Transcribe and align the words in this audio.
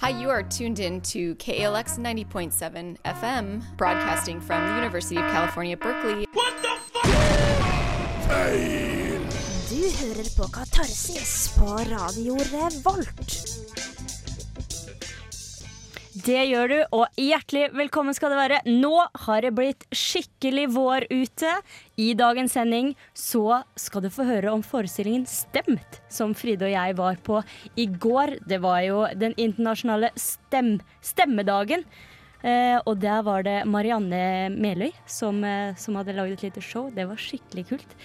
Hi, 0.00 0.08
you 0.08 0.30
are 0.30 0.42
tuned 0.42 0.78
in 0.78 1.02
to 1.12 1.34
KALX 1.34 1.98
90.7 1.98 2.96
FM, 3.04 3.62
broadcasting 3.76 4.40
from 4.40 4.66
the 4.66 4.74
University 4.76 5.16
of 5.16 5.30
California, 5.30 5.76
Berkeley. 5.76 6.26
What 6.32 6.54
the 6.62 6.74
fuck? 6.90 7.04
Feil! 8.26 9.20
Du 9.68 9.82
hører 10.00 10.36
på 10.36 10.48
Katarsis 10.52 11.54
på 11.58 11.66
Radio 11.66 12.36
Revolt. 12.36 13.89
Det 16.20 16.40
gjør 16.50 16.68
du, 16.68 16.78
og 16.96 17.20
hjertelig 17.20 17.68
velkommen 17.78 18.14
skal 18.16 18.32
det 18.32 18.38
være. 18.40 18.56
Nå 18.66 18.92
har 19.24 19.44
det 19.44 19.52
blitt 19.56 19.84
skikkelig 19.94 20.66
vår 20.74 21.06
ute. 21.08 21.52
I 22.02 22.10
dagens 22.18 22.56
sending 22.56 22.90
så 23.16 23.60
skal 23.78 24.04
du 24.04 24.10
få 24.12 24.26
høre 24.28 24.50
om 24.52 24.64
forestillingen 24.66 25.24
Stemt, 25.30 26.00
som 26.12 26.34
Fride 26.36 26.66
og 26.66 26.74
jeg 26.74 26.96
var 26.98 27.20
på 27.24 27.38
i 27.78 27.86
går. 27.86 28.34
Det 28.42 28.58
var 28.60 28.82
jo 28.84 29.04
den 29.16 29.36
internasjonale 29.40 30.10
stem 30.18 30.74
stemmedagen. 31.04 31.86
Eh, 32.42 32.76
og 32.82 32.98
der 33.00 33.22
var 33.24 33.46
det 33.46 33.60
Marianne 33.68 34.50
Meløy 34.52 34.90
som, 35.08 35.40
eh, 35.44 35.76
som 35.76 35.96
hadde 36.00 36.16
laget 36.18 36.40
et 36.40 36.50
lite 36.50 36.64
show. 36.64 36.90
Det 36.90 37.06
var 37.08 37.20
skikkelig 37.20 37.68
kult. 37.70 37.96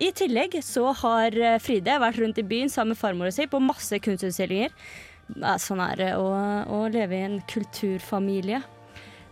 I 0.00 0.10
tillegg 0.16 0.56
så 0.64 0.94
har 0.96 1.34
eh, 1.36 1.60
Fride 1.60 2.00
vært 2.00 2.18
rundt 2.22 2.38
i 2.40 2.46
byen 2.46 2.72
sammen 2.72 2.94
med 2.94 3.02
farmora 3.02 3.30
si 3.34 3.44
på 3.50 3.60
masse 3.62 3.98
kunstutstillinger. 4.00 4.72
Ja, 5.36 5.56
Sånn 5.62 5.82
er 5.84 5.96
det 6.00 6.10
å, 6.18 6.26
å 6.66 6.82
leve 6.90 7.18
i 7.18 7.24
en 7.26 7.38
kulturfamilie. 7.50 8.62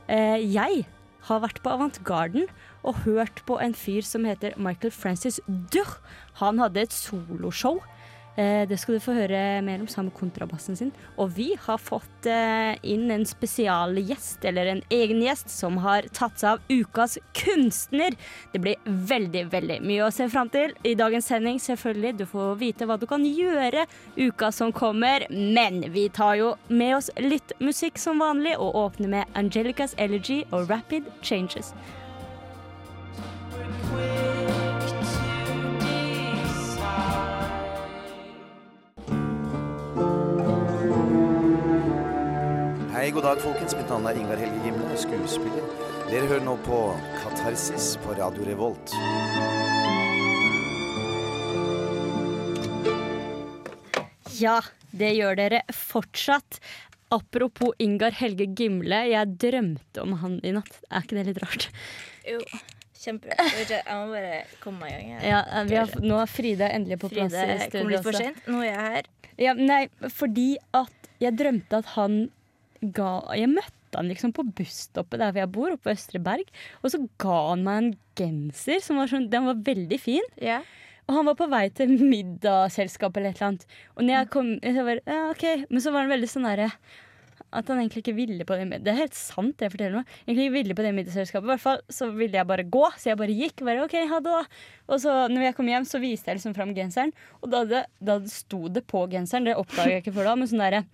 Eh, 0.08 0.38
jeg 0.44 0.84
har 1.28 1.42
vært 1.42 1.60
på 1.64 1.72
Avantgarden 1.74 2.46
og 2.86 3.02
hørt 3.04 3.42
på 3.48 3.58
en 3.60 3.74
fyr 3.76 4.06
som 4.06 4.26
heter 4.28 4.54
Michael 4.60 4.92
Francis 4.94 5.40
Duch. 5.72 5.98
Han 6.40 6.60
hadde 6.62 6.86
et 6.86 6.94
soloshow. 6.94 7.82
Eh, 8.38 8.68
det 8.70 8.76
skal 8.78 8.94
du 8.94 9.02
få 9.02 9.16
høre 9.16 9.38
mer 9.66 9.80
om 9.82 9.88
sammen 9.90 10.12
med 10.12 10.18
kontrabassen 10.20 10.76
sin. 10.78 10.92
Og 11.18 11.32
vi 11.34 11.48
har 11.58 11.80
fått 11.82 12.28
eh, 12.30 12.78
inn 12.86 13.10
en 13.10 13.26
spesialgjest, 13.26 14.44
eller 14.46 14.70
en 14.70 14.82
egen 14.94 15.24
gjest, 15.24 15.50
som 15.50 15.80
har 15.82 16.06
tatt 16.14 16.38
seg 16.38 16.54
av 16.54 16.70
ukas 16.70 17.18
kunstner. 17.34 18.14
Det 18.52 18.62
blir 18.62 18.78
veldig, 18.86 19.44
veldig 19.50 19.80
mye 19.82 20.06
å 20.06 20.12
se 20.14 20.28
fram 20.30 20.52
til 20.54 20.76
i 20.86 20.94
dagens 20.98 21.32
sending, 21.32 21.58
selvfølgelig. 21.62 22.14
Du 22.20 22.26
får 22.30 22.54
vite 22.62 22.86
hva 22.86 22.98
du 23.00 23.08
kan 23.10 23.26
gjøre 23.26 23.88
uka 24.14 24.52
som 24.54 24.70
kommer. 24.72 25.26
Men 25.34 25.82
vi 25.90 26.06
tar 26.14 26.38
jo 26.38 26.54
med 26.70 27.00
oss 27.00 27.10
litt 27.18 27.56
musikk 27.58 27.98
som 27.98 28.22
vanlig, 28.22 28.54
og 28.58 28.76
åpner 28.86 29.16
med 29.18 29.38
Angelicas 29.38 29.98
Elegy 29.98 30.44
og 30.52 30.70
Rapid 30.70 31.10
Changes. 31.26 31.74
Hei, 43.08 43.12
god 43.14 43.24
dag, 43.24 43.38
folkens. 43.40 43.72
Mitt 43.72 43.88
navn 43.88 44.04
er 44.04 44.18
Ingar 44.20 44.36
Helge 44.36 44.58
Gimle, 44.66 44.96
skuespiller. 45.00 45.68
Dere 46.10 46.26
hører 46.28 46.42
nå 46.44 46.58
på 46.66 46.80
Katarsis 47.22 47.86
på 48.04 48.12
Radio 48.18 48.44
Revolt. 48.44 48.92
Ja, 54.36 54.58
det 54.92 55.14
gjør 55.16 55.40
dere 55.40 55.62
fortsatt. 55.72 56.60
Apropos 57.08 57.72
Ingar 57.80 58.12
Helge 58.20 58.50
Gimle, 58.52 59.00
jeg 59.14 59.40
drømte 59.40 60.04
om 60.04 60.18
han 60.20 60.36
i 60.44 60.52
natt. 60.60 60.82
Er 60.92 61.08
ikke 61.08 61.22
det 61.22 61.28
litt 61.30 61.44
rart? 61.46 61.70
Jo, 62.28 62.44
kjempebra. 63.06 63.50
Jeg 63.56 63.88
må 63.88 64.06
bare 64.18 64.44
komme 64.60 64.84
meg 64.84 64.98
i 64.98 65.02
gang. 65.14 65.28
Ja, 65.32 65.44
vi 65.64 65.80
har, 65.80 66.00
nå 66.04 66.20
er 66.28 66.28
Fride 66.36 66.74
endelig 66.76 67.00
på 67.00 67.16
plass. 67.16 67.32
Fride 67.32 67.70
i 67.72 67.76
kom 67.80 67.88
litt 67.88 68.04
for 68.12 68.20
sent. 68.20 68.44
Nå 68.52 68.66
er 68.66 68.74
jeg 68.74 68.88
her. 69.00 69.14
Ja, 69.48 69.56
nei, 69.56 69.86
fordi 70.12 70.58
at 70.76 71.14
jeg 71.24 71.40
drømte 71.40 71.80
at 71.80 71.96
han 71.96 72.26
ga 72.80 73.12
Jeg 73.36 73.50
møtte 73.52 73.96
han 73.96 74.10
liksom 74.10 74.34
på 74.36 74.44
busstoppet 74.58 75.20
der 75.22 75.32
hvor 75.32 75.42
jeg 75.42 75.52
bor, 75.54 75.72
oppe 75.74 75.88
på 75.88 75.94
Østre 75.94 76.20
Berg. 76.22 76.50
Og 76.82 76.92
så 76.92 77.00
ga 77.20 77.38
han 77.50 77.64
meg 77.66 77.80
en 77.80 77.90
genser 78.18 78.84
som 78.84 79.00
var 79.00 79.10
sånn 79.10 79.30
Den 79.32 79.48
var 79.48 79.64
veldig 79.64 79.98
fin. 80.02 80.30
Yeah. 80.36 80.66
Og 81.08 81.16
han 81.16 81.28
var 81.30 81.38
på 81.38 81.48
vei 81.48 81.66
til 81.72 81.94
middagsselskap 81.96 83.16
eller 83.16 83.32
et 83.32 83.38
eller 83.40 83.52
annet. 83.52 83.68
Og 83.96 84.04
når 84.04 84.14
jeg 84.18 84.32
kom 84.34 84.54
jeg 84.60 84.88
var, 84.90 85.04
ja, 85.08 85.20
okay. 85.32 85.62
Men 85.70 85.84
så 85.84 85.92
var 85.94 86.04
han 86.04 86.12
veldig 86.12 86.28
sånn 86.30 86.48
derre 86.50 86.72
at 87.48 87.70
han 87.70 87.78
egentlig 87.80 88.02
ikke 88.02 88.16
ville 88.16 88.44
på 88.44 88.56
det 88.58 88.82
Det 88.84 88.90
er 88.92 88.98
helt 88.98 89.16
sant, 89.16 89.54
det 89.56 89.64
jeg 89.64 89.72
forteller 89.72 89.94
nå. 89.96 90.02
Egentlig 90.26 90.44
ikke 90.44 90.56
ville 90.58 90.76
på 90.76 90.84
det 90.84 90.90
middagsselskapet. 90.98 91.46
I 91.46 91.52
hvert 91.54 91.62
fall 91.62 91.80
så 91.88 92.10
ville 92.12 92.36
jeg 92.36 92.48
bare 92.50 92.66
gå, 92.68 92.84
så 93.00 93.08
jeg 93.08 93.20
bare 93.22 93.36
gikk. 93.38 93.62
Bare, 93.64 93.86
ok, 93.86 93.96
ha 94.10 94.20
det 94.20 94.34
da. 94.34 94.42
Og 94.92 95.00
så 95.00 95.14
når 95.32 95.46
jeg 95.46 95.56
kom 95.56 95.70
hjem, 95.72 95.88
så 95.88 96.02
viste 96.02 96.28
jeg 96.28 96.40
liksom 96.40 96.56
fram 96.58 96.74
genseren. 96.76 97.14
Og 97.40 97.48
da, 97.54 97.64
det, 97.68 97.82
da 98.04 98.18
sto 98.28 98.66
det 98.72 98.84
på 98.90 99.06
genseren, 99.14 99.48
det 99.48 99.56
oppdaga 99.56 99.96
jeg 99.96 100.04
ikke 100.04 100.16
før 100.18 100.28
da, 100.28 100.36
men 100.36 100.50
sånn 100.50 100.64
derre 100.66 100.84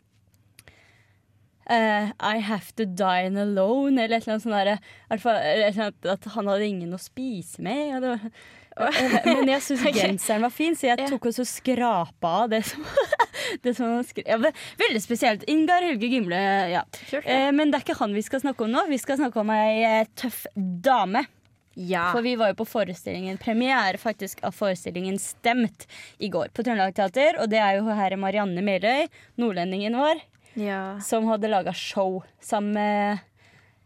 eh, 1.71 2.11
I 2.19 2.43
have 2.49 2.75
to 2.77 2.85
dine 2.85 3.41
alone, 3.41 3.97
eller 3.99 4.19
et 4.19 4.27
eller 4.27 4.37
annet 4.37 4.47
sånt 4.47 4.59
der, 4.59 5.21
fall, 5.23 5.41
annet 5.71 6.13
At 6.17 6.29
han 6.37 6.53
hadde 6.53 6.69
ingen 6.69 6.95
å 6.97 7.01
spise 7.01 7.63
med. 7.65 8.05
Var, 8.05 8.29
Eh, 8.75 9.27
men 9.29 9.51
jeg 9.53 9.63
syns 9.63 9.85
genseren 9.95 10.45
var 10.45 10.53
fin, 10.55 10.75
så 10.77 10.91
jeg 10.91 11.07
tok 11.11 11.31
også 11.31 11.47
skrapa 11.47 12.33
av 12.43 12.51
det 12.51 12.65
som, 12.67 12.83
det 13.65 13.75
som 13.77 13.93
han 13.93 14.09
skrev. 14.09 14.27
Ja, 14.27 14.53
veldig 14.81 15.03
spesielt. 15.05 15.47
Ingar 15.51 15.87
Helge 15.87 16.11
Gimle, 16.11 16.43
ja. 16.73 16.83
Eh, 17.21 17.51
men 17.55 17.71
det 17.71 17.81
er 17.81 17.87
ikke 17.87 18.01
han 18.01 18.17
vi 18.17 18.25
skal 18.27 18.43
snakke 18.43 18.67
om 18.67 18.75
nå. 18.75 18.87
Vi 18.91 19.01
skal 19.03 19.21
snakke 19.21 19.43
om 19.43 19.55
ei 19.55 20.05
tøff 20.19 20.45
dame. 20.57 21.27
Ja. 21.75 22.13
For 22.15 22.23
vi 22.23 22.37
var 22.39 22.53
jo 22.53 22.61
på 22.61 22.69
forestillingen, 22.71 23.39
premiere 23.43 23.99
faktisk 23.99 24.45
av 24.47 24.55
forestillingen 24.55 25.17
Stemt 25.19 25.89
i 26.23 26.29
går 26.31 26.53
på 26.55 26.63
Trøndelag 26.63 26.95
Teater. 26.95 27.41
Og 27.43 27.51
det 27.51 27.59
er 27.59 27.81
jo 27.81 27.89
her 27.91 28.15
Marianne 28.21 28.63
Meløy, 28.63 29.09
nordlendingen 29.43 29.99
vår, 29.99 30.23
ja. 30.59 30.99
som 31.05 31.29
hadde 31.31 31.51
laga 31.51 31.75
show 31.77 32.23
sammen 32.43 32.77
med 32.79 33.19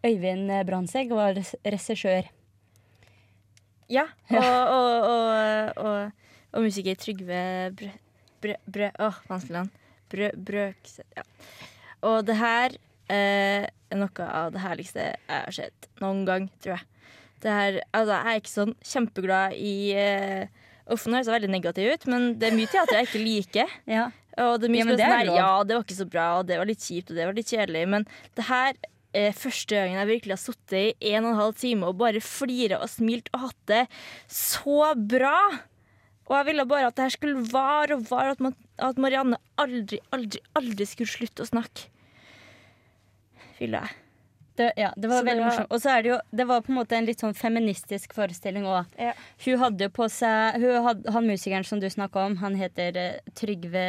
Øyvind 0.06 0.50
Brandtzæg, 0.66 1.10
var 1.10 1.38
regissør. 1.64 2.28
ja. 4.30 4.42
Og, 4.68 5.08
og, 5.08 5.76
og, 5.76 6.12
og, 6.52 6.62
musiker 6.62 6.94
Trygve 6.94 7.72
Brø... 7.76 7.90
Brø... 8.42 8.54
Brø 8.68 8.90
å, 9.00 9.08
vanskelig 9.30 9.56
navn. 9.56 9.72
Brø... 10.12 10.28
Brøkseth. 10.36 11.08
Ja. 11.16 11.24
Og 12.06 12.20
det 12.28 12.36
her 12.38 12.76
eh, 13.10 13.64
er 13.66 13.98
noe 13.98 14.28
av 14.28 14.52
det 14.54 14.62
herligste 14.62 15.08
jeg 15.08 15.16
har 15.32 15.56
sett 15.56 15.88
noen 16.02 16.22
gang, 16.28 16.46
tror 16.62 16.76
jeg. 16.76 16.86
Det 17.42 17.54
her, 17.54 17.80
altså, 17.94 18.14
jeg 18.14 18.30
er 18.30 18.40
ikke 18.42 18.52
sånn 18.52 18.76
kjempeglad 18.92 19.58
i 19.58 19.74
eh, 19.94 20.64
Uff, 20.88 21.04
nå 21.04 21.18
høres 21.18 21.28
jeg 21.28 21.34
veldig 21.34 21.50
negativ 21.52 21.90
ut, 21.92 22.04
men 22.08 22.30
det 22.40 22.48
er 22.48 22.54
mye 22.56 22.70
teater 22.72 22.96
jeg 22.96 23.08
ikke 23.10 23.20
liker. 23.20 23.72
Ja. 23.90 24.06
Og 24.38 24.60
det 24.62 24.70
Ja, 24.70 24.84
det 24.86 25.06
er 25.06 25.24
sånn 25.26 25.40
ja, 25.40 25.50
det 25.64 25.76
var 25.76 25.86
ikke 25.86 25.98
så 25.98 26.08
bra, 26.08 26.28
og 26.38 26.46
det 26.48 26.60
var 26.60 26.68
litt 26.70 26.84
kjipt, 26.84 27.10
og 27.10 27.18
det 27.18 27.26
var 27.26 27.36
litt 27.38 27.50
kjedelig. 27.50 27.84
Men 27.94 28.06
det 28.38 28.46
her 28.48 28.76
eh, 29.16 29.32
første 29.34 29.74
gangen 29.74 29.98
jeg 29.98 30.10
virkelig 30.12 30.36
har 30.36 30.42
sittet 30.44 31.02
i 31.02 31.14
en 31.14 31.26
og 31.26 31.32
en 31.32 31.40
halv 31.42 31.58
time 31.58 31.88
og 31.88 31.98
bare 32.02 32.22
flira 32.24 32.80
og 32.84 32.92
smilt 32.92 33.30
og 33.34 33.48
hatt 33.48 33.60
det 33.70 33.82
så 34.30 34.92
bra. 34.98 35.36
Og 36.28 36.34
jeg 36.36 36.48
ville 36.50 36.68
bare 36.68 36.90
at 36.90 36.98
det 36.98 37.06
her 37.06 37.14
skulle 37.16 37.46
vare 37.52 37.96
og 37.96 38.04
vare, 38.10 38.34
at, 38.36 38.42
man, 38.44 38.56
at 38.76 39.00
Marianne 39.00 39.38
aldri, 39.60 40.02
aldri, 40.12 40.42
aldri 40.58 40.86
skulle 40.88 41.10
slutte 41.10 41.46
å 41.46 41.48
snakke. 41.48 41.88
Ville 43.58 43.80
jeg. 43.80 44.07
Det, 44.58 44.72
ja, 44.80 44.90
det 44.96 45.10
var 45.10 45.22
Så 45.22 45.28
veldig 45.28 45.44
morsomt. 45.44 45.70
Og 45.70 45.82
så 45.82 45.92
er 45.94 46.02
det 46.02 46.10
jo 46.10 46.18
Det 46.40 46.46
var 46.48 46.64
på 46.66 46.72
en 46.72 46.78
måte 46.80 46.98
en 46.98 47.06
litt 47.06 47.22
sånn 47.22 47.36
feministisk 47.38 48.16
forestilling 48.16 48.66
òg. 48.66 48.90
Ja. 48.98 49.14
Hun 49.44 49.62
hadde 49.62 49.88
jo 49.88 49.94
på 49.94 50.08
seg 50.12 50.58
hadde, 50.88 51.14
Han 51.14 51.30
musikeren 51.30 51.66
som 51.66 51.82
du 51.82 51.88
snakka 51.92 52.26
om, 52.26 52.38
han 52.42 52.58
heter 52.58 52.98
eh, 52.98 53.32
Trygve 53.38 53.86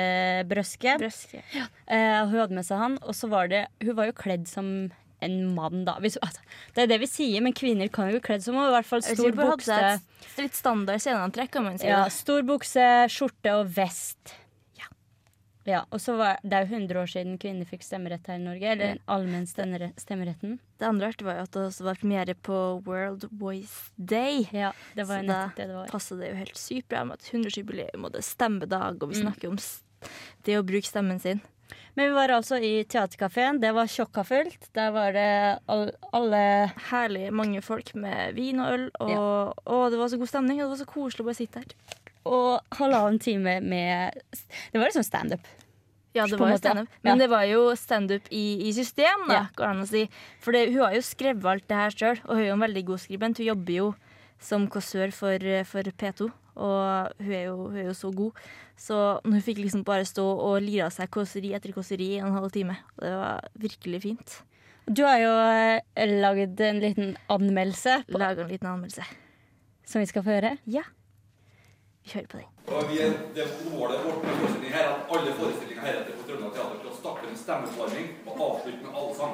Brøske. 0.50 0.98
Brøske. 1.02 1.44
Eh, 1.52 2.16
og 2.22 2.32
hun 2.32 2.42
hadde 2.44 2.60
med 2.62 2.68
seg 2.68 2.82
han, 2.82 2.98
og 3.02 3.18
så 3.18 3.30
var 3.32 3.50
det 3.52 3.66
Hun 3.84 3.96
var 3.98 4.12
jo 4.12 4.18
kledd 4.18 4.50
som 4.50 4.92
en 5.26 5.40
mann, 5.56 5.84
da. 5.88 5.98
Hvis, 6.00 6.16
altså, 6.24 6.44
det 6.76 6.86
er 6.86 6.92
det 6.94 7.00
vi 7.02 7.10
sier, 7.12 7.44
men 7.44 7.56
kvinner 7.58 7.90
kan 7.92 8.08
jo 8.08 8.18
bli 8.18 8.24
kledd 8.24 8.46
som 8.46 8.56
henne. 8.56 8.70
i 8.72 8.76
hvert 8.78 8.88
fall 8.88 9.04
stor 9.04 9.36
bukse. 9.36 9.80
litt 10.40 10.56
standard 10.56 11.04
sceneantrekk, 11.04 11.52
kan 11.58 11.66
man 11.68 11.80
si. 11.82 11.90
Ja, 11.90 12.06
stor 12.14 12.46
bukse, 12.48 12.86
skjorte 13.12 13.58
og 13.60 13.74
vest. 13.76 14.39
Ja. 15.70 15.76
Ja, 15.80 15.84
og 15.94 16.00
så 16.02 16.16
var 16.18 16.40
Det 16.44 16.54
er 16.58 16.66
jo 16.66 16.74
100 16.76 16.98
år 17.04 17.10
siden 17.12 17.38
kvinner 17.42 17.68
fikk 17.70 17.84
stemmerett 17.86 18.26
her 18.28 18.40
i 18.40 18.44
Norge. 18.44 18.72
Eller 18.74 18.98
allmenn 19.08 19.46
stemmeretten. 19.48 20.58
Det 20.80 20.88
andre 20.88 21.12
artige 21.12 21.28
var 21.30 21.36
jo 21.40 21.46
at 21.46 21.52
det 21.56 21.62
også 21.68 21.84
var 21.86 22.00
premiere 22.02 22.34
på 22.36 22.58
World 22.88 23.28
Voice 23.32 23.92
Day. 23.98 24.48
Ja, 24.52 24.72
det 24.96 25.06
var 25.08 25.20
Så 25.20 25.22
jo 25.24 25.28
da 25.28 25.38
nettopp 25.46 25.56
det 25.62 25.68
det 25.70 25.76
var. 25.76 25.88
passer 25.94 26.18
det 26.20 26.32
jo 26.32 26.40
helt 26.42 26.58
sykt 26.58 26.90
bra 26.90 27.04
med 27.06 27.20
at 27.20 27.30
100-årsjubileum 27.30 28.06
og 28.06 28.12
det 28.16 28.24
er 28.24 28.28
stemmedag, 28.32 29.04
og 29.04 29.10
vi 29.14 29.20
Mm. 29.22 29.24
snakker 29.28 29.50
om 29.50 29.58
det 30.44 30.58
å 30.58 30.64
bruke 30.66 30.88
stemmen 30.90 31.20
sin. 31.22 31.42
Men 31.96 32.10
vi 32.10 32.16
var 32.16 32.30
altså 32.30 32.58
i 32.64 32.84
teaterkafeen. 32.86 33.60
Det 33.62 33.74
var 33.76 33.86
tjokkafullt. 33.86 34.70
Der 34.74 34.92
var 34.92 35.12
det 35.12 35.60
all, 35.68 35.92
alle 36.14 36.72
Herlig 36.90 37.32
mange 37.32 37.62
folk 37.62 37.94
med 37.96 38.34
vin 38.36 38.60
og 38.60 38.72
øl, 38.74 38.90
og, 39.00 39.10
Ja. 39.10 39.54
og 39.68 39.92
det 39.92 40.00
var 40.00 40.08
så 40.08 40.18
god 40.18 40.28
stemning, 40.30 40.62
og 40.64 40.70
det 40.72 40.80
var 40.80 40.86
så 40.86 40.90
koselig 40.94 41.22
å 41.22 41.26
bare 41.26 41.36
sitte 41.36 41.60
her. 41.60 41.66
Og 42.26 42.62
halvannen 42.72 43.20
time 43.20 43.60
med 43.62 44.14
Det 44.72 44.80
var 44.80 44.88
liksom 44.90 45.04
standup. 45.06 45.40
Ja, 46.16 46.26
det 46.26 46.40
var 46.40 46.50
jo 46.52 46.58
standup. 46.58 46.88
Men 47.04 47.12
Ja. 47.14 47.16
det 47.24 47.30
var 47.30 47.44
jo 47.46 47.76
standup 47.76 48.28
i, 48.32 48.68
i 48.68 48.72
system, 48.74 49.28
da, 49.28 49.34
Ja. 49.34 49.44
går 49.56 49.66
det 49.66 49.70
an 49.70 49.82
å 49.84 49.88
si. 49.88 50.10
For 50.42 50.52
det, 50.52 50.74
hun 50.74 50.82
har 50.82 50.94
jo 50.96 51.02
skrevet 51.02 51.46
alt 51.46 51.68
det 51.68 51.78
her 51.78 51.90
sjøl, 51.92 52.20
og 52.26 52.36
hun 52.36 52.40
er 52.44 52.48
jo 52.48 52.54
en 52.54 52.66
veldig 52.68 52.86
god 52.86 53.00
skribent. 53.00 53.38
Hun 53.38 53.46
jobber 53.48 53.74
jo 53.74 53.96
som 54.40 54.68
kåsør 54.68 55.12
for, 55.14 55.34
eh, 55.44 55.64
for 55.64 55.84
P2. 55.84 56.32
Og 56.58 57.14
hun 57.22 57.32
er, 57.32 57.46
jo, 57.46 57.68
hun 57.70 57.78
er 57.78 57.84
jo 57.86 57.94
så 57.94 58.12
god. 58.14 58.32
Så 58.76 59.22
hun 59.24 59.40
fikk 59.42 59.58
liksom 59.60 59.84
bare 59.86 60.04
stå 60.04 60.24
og 60.24 60.62
lire 60.62 60.86
av 60.86 60.92
seg 60.92 61.10
kåseri 61.12 61.54
etter 61.54 61.72
kåseri 61.72 62.16
i 62.16 62.20
en 62.20 62.34
halv 62.34 62.52
time. 62.52 62.76
Og 62.98 63.04
det 63.04 63.14
var 63.16 63.42
virkelig 63.58 64.02
fint. 64.02 64.42
Du 64.92 65.04
har 65.06 65.20
jo 65.20 65.30
lagd 65.96 66.22
laget 66.22 66.60
en 66.62 66.80
liten 66.82 67.18
anmeldelse 67.30 68.04
Laga 68.10 68.42
en 68.42 68.50
liten 68.50 68.68
anmeldelse. 68.68 69.04
som 69.86 70.00
vi 70.02 70.06
skal 70.08 70.24
få 70.24 70.32
høre. 70.42 70.58
Ja. 70.66 70.82
Vi 72.04 72.12
hører 72.14 72.28
på 72.32 72.38
den. 72.38 72.48
Og 72.76 72.82
vi 72.90 72.98
det 73.36 73.46
målet 73.72 73.98
vårt 74.06 74.24
med 74.24 74.34
forestillingen 74.40 74.76
her 74.78 74.84
er 74.84 74.94
at 74.94 75.12
alle 75.16 75.32
forestillinger 75.40 75.84
heretter 75.86 76.14
på 76.18 76.24
Trøndelag 76.28 76.54
Teater 76.56 76.78
skal 76.80 76.94
starte 77.02 77.24
med 77.30 77.38
stemmeforming 77.44 78.08
og 78.28 78.34
avslutte 78.48 78.84
med 78.86 78.94
allsang. 79.02 79.34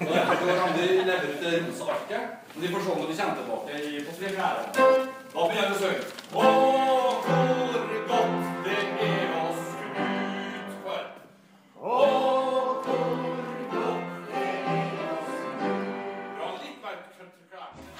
Og 0.00 0.12
Derfor 0.14 0.46
har 0.62 0.70
de 0.76 0.84
levert 1.08 1.24
ut 1.30 1.40
det 1.44 1.52
rosa 1.66 1.84
arket. 1.96 2.22
Men 2.54 2.60
de 2.62 2.68
får 2.72 2.80
se 2.80 2.88
når 2.88 3.06
de 3.10 3.16
kommer 3.20 3.36
tilbake 3.40 3.72
i, 3.88 4.04
på 4.06 4.12
premieren. 4.18 4.64
Da 5.34 5.40
begynner 5.48 5.70
vi 5.70 5.76
å 5.76 5.80
synge. 5.82 6.02
Å, 6.32 6.44
hvor 7.26 7.46
godt 8.10 8.34
det 8.66 8.78
er 9.08 9.28
å 9.40 9.44
skru 9.64 9.86
ut 10.60 10.74
for. 10.84 11.02
Er. 11.86 12.06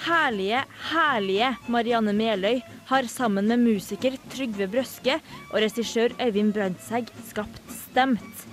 Herlige, 0.07 0.59
herlige 0.93 1.49
Marianne 1.67 2.13
Meløy 2.13 2.57
har 2.87 3.03
sammen 3.11 3.47
med 3.47 3.59
musiker 3.59 4.15
Trygve 4.31 4.67
Brøske 4.71 5.17
og 5.51 5.59
regissør 5.59 6.13
Øyvind 6.23 6.53
Brandtzæg 6.55 7.09
skapt 7.27 7.59
Stemt. 7.81 8.45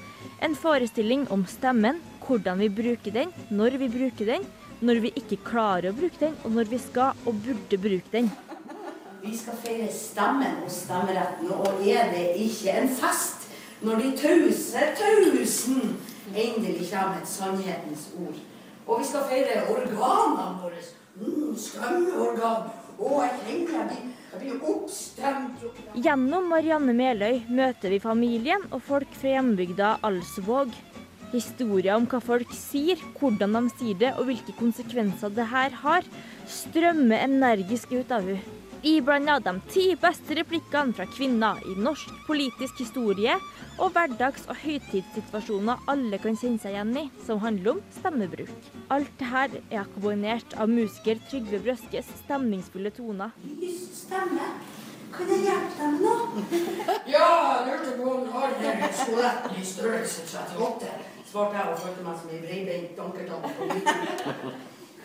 En 0.42 0.56
forestilling 0.58 1.28
om 1.30 1.44
stemmen, 1.46 2.00
hvordan 2.26 2.58
vi 2.58 2.68
bruker 2.68 3.14
den, 3.14 3.30
når 3.50 3.78
vi 3.78 3.88
bruker 3.88 4.26
den, 4.32 4.46
når 4.80 4.98
vi 5.04 5.12
ikke 5.20 5.38
klarer 5.46 5.92
å 5.92 5.94
bruke 5.94 6.18
den, 6.18 6.34
og 6.42 6.50
når 6.56 6.66
vi 6.72 6.80
skal 6.82 7.14
og 7.24 7.38
burde 7.44 7.78
bruke 7.78 8.10
den. 8.10 8.30
Vi 9.22 9.36
skal 9.38 9.60
feire 9.62 9.86
stemmen 9.94 10.58
og 10.64 10.72
stemmeretten, 10.72 11.52
og 11.54 11.86
er 11.86 12.10
det 12.10 12.26
ikke 12.42 12.74
en 12.74 12.90
fest 12.90 13.46
når 13.84 14.02
de 14.02 14.10
tause 14.18 14.82
tusen 14.98 15.94
endelig 16.34 16.88
kommer 16.90 17.22
et 17.22 17.30
sannhetens 17.30 18.10
ord? 18.18 18.42
Og 18.86 18.98
vi 18.98 19.06
skal 19.06 19.30
feire 19.30 19.62
organene 19.70 20.58
våre. 20.58 20.82
Mm, 21.22 21.54
stemmeorgan. 21.54 22.68
Å, 22.98 23.14
jeg 23.22 23.38
kjenner 23.44 23.78
jeg 23.78 23.88
blir. 23.92 24.13
Gjennom 25.94 26.48
Marianne 26.50 26.94
Meløy 26.96 27.44
møter 27.48 27.94
vi 27.94 28.00
familien 28.02 28.64
og 28.70 28.82
folk 28.88 29.14
fra 29.20 29.36
hjembygda 29.36 29.94
Alsvåg. 30.06 30.74
Historier 31.34 31.94
om 31.96 32.06
hva 32.10 32.20
folk 32.22 32.50
sier, 32.54 33.00
hvordan 33.18 33.56
de 33.56 33.62
sier 33.78 34.00
det 34.02 34.12
og 34.18 34.28
hvilke 34.28 34.54
konsekvenser 34.58 35.32
det 35.34 35.48
her 35.50 35.74
har, 35.84 36.06
strømmer 36.50 37.24
energisk 37.26 37.94
ut 37.94 38.14
av 38.14 38.26
henne. 38.28 38.63
Iblanda 38.84 39.38
de 39.40 39.52
ti 39.72 39.84
beste 39.96 40.34
replikkene 40.36 40.92
fra 40.92 41.06
kvinner 41.08 41.60
i 41.64 41.72
norsk 41.80 42.10
politisk 42.26 42.82
historie 42.82 43.32
og 43.80 43.94
hverdags- 43.94 44.44
og 44.44 44.58
høytidssituasjoner 44.60 45.86
alle 45.88 46.18
kan 46.20 46.36
kjenne 46.36 46.60
seg 46.60 46.74
igjen 46.74 46.92
i, 47.00 47.04
som 47.24 47.40
handler 47.40 47.72
om 47.72 47.80
stemmebruk. 47.96 48.52
Alt 48.92 49.08
dette 49.22 49.62
er 49.70 49.80
akkompagnert 49.86 50.52
av 50.60 50.68
musiker 50.68 51.22
Trygve 51.30 51.62
Brøskes 51.64 52.12
stemningsfulle 52.26 52.92
toner. 52.92 53.32
Stemme. 54.02 54.50
Kan 55.16 55.32
jeg 55.32 55.46
hjelpe 55.46 55.80
dem 55.80 55.98
nå? 56.04 56.14
Ja, 57.14 57.24
jeg 57.24 57.66
lurte 57.70 57.96
på 57.96 58.12
om 58.12 58.28
du 58.28 58.30
har 58.36 58.52
en 58.52 58.86
skolett 59.00 59.50
i 59.56 59.64
størrelse 59.64 60.28
38. 60.28 60.94
Svarte 61.32 61.56
jeg 61.56 61.72
og 61.72 61.82
følte 61.86 62.04
meg 62.04 62.20
som 62.20 62.36
ei 62.36 62.44
breibeint 62.44 63.00
midten. 63.72 64.56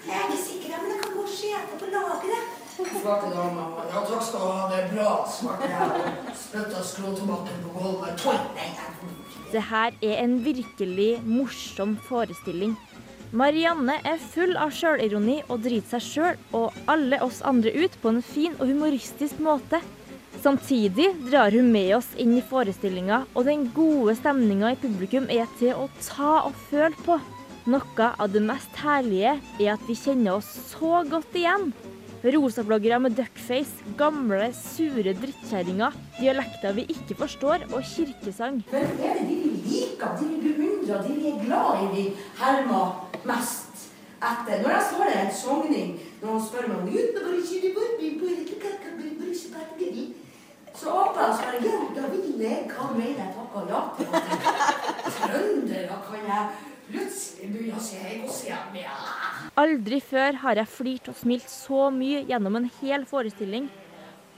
Jeg 0.04 0.16
er 0.16 0.28
ikke 0.28 0.44
sikker, 0.44 0.80
men 0.82 0.92
det 0.92 1.02
kan 1.06 1.16
gå 1.16 1.24
og 1.24 1.80
på 1.80 1.94
lageret. 1.96 2.39
Svarte 2.80 3.30
dama. 3.34 3.66
Ja, 3.92 4.02
takk 4.08 4.24
skal 4.24 4.40
du 4.40 4.46
ha, 4.48 4.68
det 4.72 4.78
er 4.80 4.92
bra, 4.94 5.10
svarte 5.28 5.68
jeg 5.68 6.36
spytta 6.40 6.84
skråtomaten 6.86 7.60
på 7.66 7.74
gulvet. 7.76 8.24
Det 9.52 9.64
her 9.68 9.98
er 10.06 10.22
en 10.24 10.38
virkelig 10.46 11.10
morsom 11.26 11.98
forestilling. 12.08 12.78
Marianne 13.36 14.00
er 14.08 14.22
full 14.32 14.56
av 14.58 14.72
sjølironi 14.74 15.42
og 15.50 15.62
driter 15.66 16.00
seg 16.00 16.06
sjøl 16.06 16.40
og 16.58 16.78
alle 16.90 17.20
oss 17.22 17.44
andre 17.46 17.74
ut 17.76 17.98
på 18.02 18.14
en 18.14 18.24
fin 18.26 18.56
og 18.58 18.72
humoristisk 18.72 19.42
måte. 19.44 19.82
Samtidig 20.40 21.12
drar 21.28 21.52
hun 21.52 21.70
med 21.74 21.92
oss 21.98 22.08
inn 22.18 22.38
i 22.40 22.46
forestillinga, 22.46 23.26
og 23.36 23.46
den 23.50 23.68
gode 23.76 24.16
stemninga 24.18 24.72
i 24.72 24.80
publikum 24.80 25.28
er 25.30 25.50
til 25.60 25.76
å 25.76 25.90
ta 26.06 26.46
og 26.48 26.56
føle 26.70 26.96
på. 27.06 27.20
Noe 27.70 28.10
av 28.16 28.32
det 28.34 28.42
mest 28.42 28.82
herlige 28.82 29.36
er 29.60 29.74
at 29.76 29.84
vi 29.86 29.98
kjenner 30.00 30.40
oss 30.40 30.50
så 30.72 31.04
godt 31.10 31.36
igjen. 31.38 31.74
Rosabloggere 32.24 33.00
med 33.00 33.16
duckface, 33.16 33.86
gamle, 33.98 34.50
sure 34.54 35.14
drittkjerringer, 35.16 35.96
dialekter 36.20 36.76
vi 36.76 36.84
ikke 36.92 37.16
forstår, 37.22 37.68
og 37.72 37.86
kirkesang. 37.94 38.60
Hvem 38.72 39.00
er 39.00 39.22
det 39.22 39.28
de 39.30 39.38
vi 39.46 39.54
liker, 39.70 40.18
de 40.20 40.28
vi 40.44 40.54
beundrer, 40.58 41.06
de 41.08 41.16
vi 41.16 41.32
er 41.32 41.40
glad 41.46 41.86
i, 41.86 41.88
de 41.96 42.06
hermer 42.42 43.10
mest 43.24 43.88
etter? 44.20 44.62
Når 44.64 44.76
jeg 44.76 44.88
svarer 44.92 45.22
en 45.24 45.36
sogning, 45.44 45.96
når 46.22 46.36
han 46.36 46.48
spør 46.50 46.68
meg 46.68 46.82
om 46.82 46.90
så 50.80 50.90
åpner 50.90 51.22
jeg 51.22 51.32
og 51.32 51.38
svarer 51.38 51.66
ja, 51.66 51.80
da 51.96 52.08
vil 52.14 52.42
jeg, 52.42 52.60
hva 52.72 52.86
mener 52.96 53.20
jeg 53.20 53.32
takker 53.36 53.64
ja 53.72 53.82
til? 53.98 54.08
Trøndere 55.18 55.98
kan 56.06 56.22
jeg 56.30 56.44
plutselig 56.88 57.29
ja. 58.48 58.96
Aldri 59.60 60.00
før 60.04 60.40
har 60.44 60.60
jeg 60.60 60.72
flirt 60.72 61.10
og 61.12 61.16
smilt 61.20 61.50
så 61.52 61.88
mye 61.94 62.24
gjennom 62.28 62.60
en 62.60 62.70
hel 62.82 63.06
forestilling. 63.10 63.70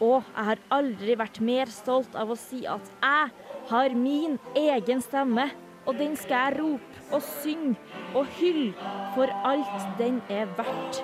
Og 0.01 0.21
jeg 0.25 0.45
har 0.48 0.62
aldri 0.74 1.15
vært 1.18 1.42
mer 1.45 1.69
stolt 1.69 2.15
av 2.18 2.31
å 2.33 2.38
si 2.39 2.63
at 2.69 2.88
jeg 3.01 3.50
har 3.69 3.98
min 3.98 4.38
egen 4.57 5.01
stemme. 5.06 5.50
Og 5.89 5.98
den 5.98 6.13
skal 6.18 6.51
jeg 6.51 6.59
rope 6.62 7.15
og 7.15 7.24
synge 7.42 7.75
og 8.13 8.30
hylle 8.38 8.92
for 9.15 9.31
alt 9.50 9.88
den 9.97 10.21
er 10.30 10.50
verdt. 10.57 11.01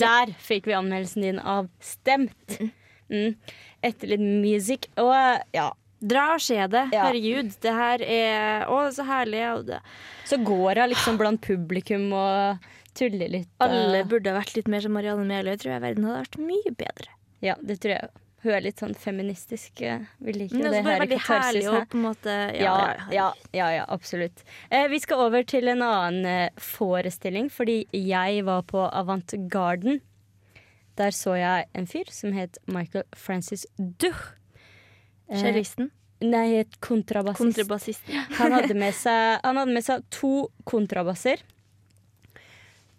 Der 0.00 0.30
fikk 0.38 0.70
vi 0.70 0.76
anmeldelsen 0.78 1.26
din 1.26 1.42
av 1.42 1.68
Stemt. 1.82 2.60
Mm. 3.10 3.34
Etter 3.82 4.08
litt 4.12 4.20
musikk. 4.20 4.88
Og 5.00 5.14
ja, 5.56 5.70
Dra 6.00 6.30
og 6.32 6.40
se 6.40 6.56
det. 6.72 6.86
Ja. 6.94 7.02
Herregud, 7.10 7.50
det 7.60 7.72
her 7.76 8.00
er 8.02 8.62
Å, 8.72 8.76
så 8.96 9.04
herlig. 9.04 9.42
Så 10.24 10.38
går 10.42 10.80
hun 10.80 10.88
liksom 10.94 11.18
blant 11.20 11.42
publikum 11.44 12.06
og 12.16 12.58
tuller 12.96 13.28
litt. 13.28 13.48
og- 13.60 13.68
Alle 13.68 14.04
burde 14.04 14.32
ha 14.32 14.40
vært 14.40 14.56
litt 14.56 14.66
mer 14.68 14.80
som 14.80 14.92
Marianne 14.92 15.26
Meløy. 15.28 15.58
Tror 15.60 15.74
jeg 15.74 15.82
verden 15.82 16.04
hadde 16.08 16.24
vært 16.24 16.38
mye 16.40 16.72
bedre. 16.74 17.08
Ja, 17.42 17.54
det 17.62 17.80
tror 17.80 17.92
jeg. 17.98 18.08
Hun 18.42 18.52
er 18.54 18.60
litt 18.62 18.76
sånn 18.80 18.94
feministisk. 18.96 19.82
eh, 19.82 19.98
Vi 20.18 20.32
liker 20.32 20.56
det, 20.56 20.70
det 20.72 20.84
her 20.84 21.02
i 21.02 21.06
Katarsis. 21.18 21.68
og 21.68 21.88
på 21.90 21.94
en 21.98 22.02
måte 22.02 22.54
Ja, 22.58 22.62
Ja, 22.62 22.94
ja, 22.96 23.12
ja, 23.12 23.32
ja, 23.52 23.68
ja 23.76 23.84
absolutt. 23.86 24.42
Eh, 24.70 24.86
vi 24.88 24.98
skal 24.98 25.18
over 25.18 25.42
til 25.42 25.68
en 25.68 25.82
annen 25.82 26.24
eh, 26.24 26.48
forestilling, 26.56 27.50
fordi 27.50 27.86
jeg 27.92 28.42
var 28.46 28.62
på 28.62 28.88
Avant 28.90 29.26
Garden. 29.50 30.00
Der 30.98 31.14
så 31.16 31.36
jeg 31.38 31.68
en 31.74 31.86
fyr 31.86 32.10
som 32.12 32.34
het 32.36 32.58
Michael 32.66 33.04
Francis 33.16 33.66
Duch. 33.78 34.34
Eh, 35.30 35.62
Nei, 36.20 36.58
het 36.58 36.74
kontrabassist. 36.84 37.40
Kontrabassist. 37.40 38.10
Han 38.36 38.52
hadde 38.52 38.74
med 38.76 38.92
seg, 38.96 39.38
han 39.40 39.56
hadde 39.56 39.72
med 39.72 39.86
seg 39.86 40.02
to 40.12 40.50
kontrabasser. 40.68 41.40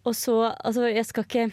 Og 0.08 0.16
så 0.18 0.56
Altså, 0.64 0.88
jeg 0.90 1.06
skal 1.06 1.28
ikke 1.28 1.52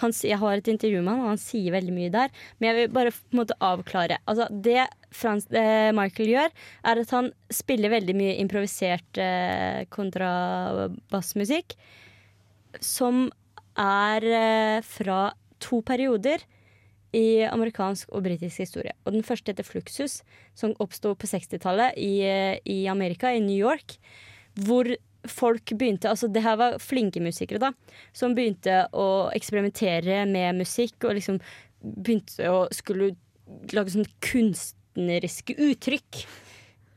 han, 0.00 0.14
Jeg 0.24 0.38
har 0.40 0.56
et 0.56 0.68
intervju 0.68 1.02
med 1.02 1.12
han, 1.12 1.20
og 1.20 1.32
han 1.34 1.40
sier 1.42 1.74
veldig 1.74 1.92
mye 1.92 2.12
der. 2.14 2.30
Men 2.58 2.70
jeg 2.70 2.76
vil 2.78 2.94
bare 2.94 3.12
på 3.12 3.34
en 3.34 3.40
måte 3.42 3.56
avklare. 3.60 4.16
Altså, 4.24 4.46
det 4.50 4.86
Frans, 5.12 5.44
eh, 5.50 5.90
Michael 5.92 6.30
gjør, 6.30 6.54
er 6.86 7.00
at 7.02 7.10
han 7.10 7.32
spiller 7.52 7.92
veldig 7.92 8.14
mye 8.16 8.38
improvisert 8.40 9.20
eh, 9.20 9.84
kontrabassmusikk. 9.92 11.74
Som 12.80 13.26
er 13.76 14.24
eh, 14.24 14.80
fra 14.86 15.32
to 15.62 15.82
perioder 15.86 16.44
i 17.16 17.42
amerikansk 17.42 18.10
og 18.14 18.24
britisk 18.26 18.62
historie. 18.62 18.94
Og 19.04 19.14
den 19.16 19.24
første 19.26 19.50
heter 19.50 19.66
Fluxus, 19.66 20.20
som 20.54 20.76
oppsto 20.82 21.16
på 21.18 21.26
60-tallet 21.26 21.98
i, 21.98 22.20
eh, 22.22 22.58
i 22.64 22.84
Amerika, 22.90 23.32
i 23.34 23.42
New 23.42 23.56
York. 23.56 23.96
Hvor 24.54 24.86
folk 25.26 25.72
begynte 25.76 26.08
Altså, 26.08 26.28
det 26.28 26.42
her 26.42 26.56
var 26.56 26.78
flinke 26.78 27.20
musikere, 27.20 27.58
da. 27.58 27.72
Som 28.12 28.34
begynte 28.34 28.86
å 28.92 29.30
eksperimentere 29.34 30.22
med 30.26 30.62
musikk 30.62 31.04
og 31.04 31.18
liksom 31.18 31.40
begynte 31.80 32.46
å 32.48 32.68
skulle 32.74 33.14
lage 33.74 33.96
sånn 33.96 34.08
kunstneriske 34.24 35.56
uttrykk. 35.58 36.24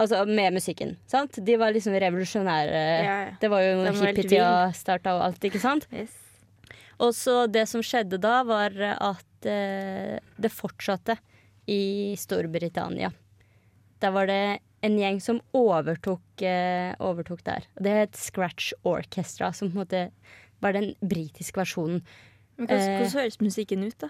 Altså 0.02 0.24
med 0.28 0.56
musikken. 0.56 0.98
sant? 1.08 1.38
De 1.46 1.56
var 1.58 1.74
liksom 1.74 1.94
revolusjonære. 1.94 2.82
Ja, 3.06 3.18
ja. 3.28 3.32
Det 3.40 3.50
var 3.50 3.62
jo 3.64 3.86
hippietida 4.02 4.72
starta 4.76 5.16
og 5.18 5.26
alt, 5.30 5.44
ikke 5.48 5.62
sant? 5.62 5.88
Yes. 5.94 6.23
Og 7.00 7.14
så 7.18 7.48
det 7.52 7.66
som 7.70 7.82
skjedde 7.86 8.20
da, 8.22 8.42
var 8.46 8.76
at 8.94 9.48
eh, 9.50 10.20
det 10.38 10.52
fortsatte 10.54 11.18
i 11.70 12.14
Storbritannia. 12.20 13.12
Der 14.04 14.12
var 14.12 14.28
det 14.28 14.60
en 14.84 14.98
gjeng 15.00 15.22
som 15.24 15.40
overtok, 15.56 16.42
eh, 16.44 16.92
overtok 17.00 17.44
der. 17.48 17.64
Det 17.80 17.94
het 18.02 18.20
Scratch 18.20 18.74
Orchestra, 18.84 19.54
som 19.56 19.72
på 19.72 19.80
en 19.80 19.86
måte 19.86 20.04
var 20.62 20.74
den 20.76 20.94
britiske 21.02 21.56
versjonen. 21.60 22.02
Men 22.58 22.68
hvordan, 22.68 22.90
Eh. 22.90 22.98
hvordan 23.00 23.20
høres 23.22 23.40
musikken 23.42 23.84
ut, 23.88 23.98
da? 23.98 24.10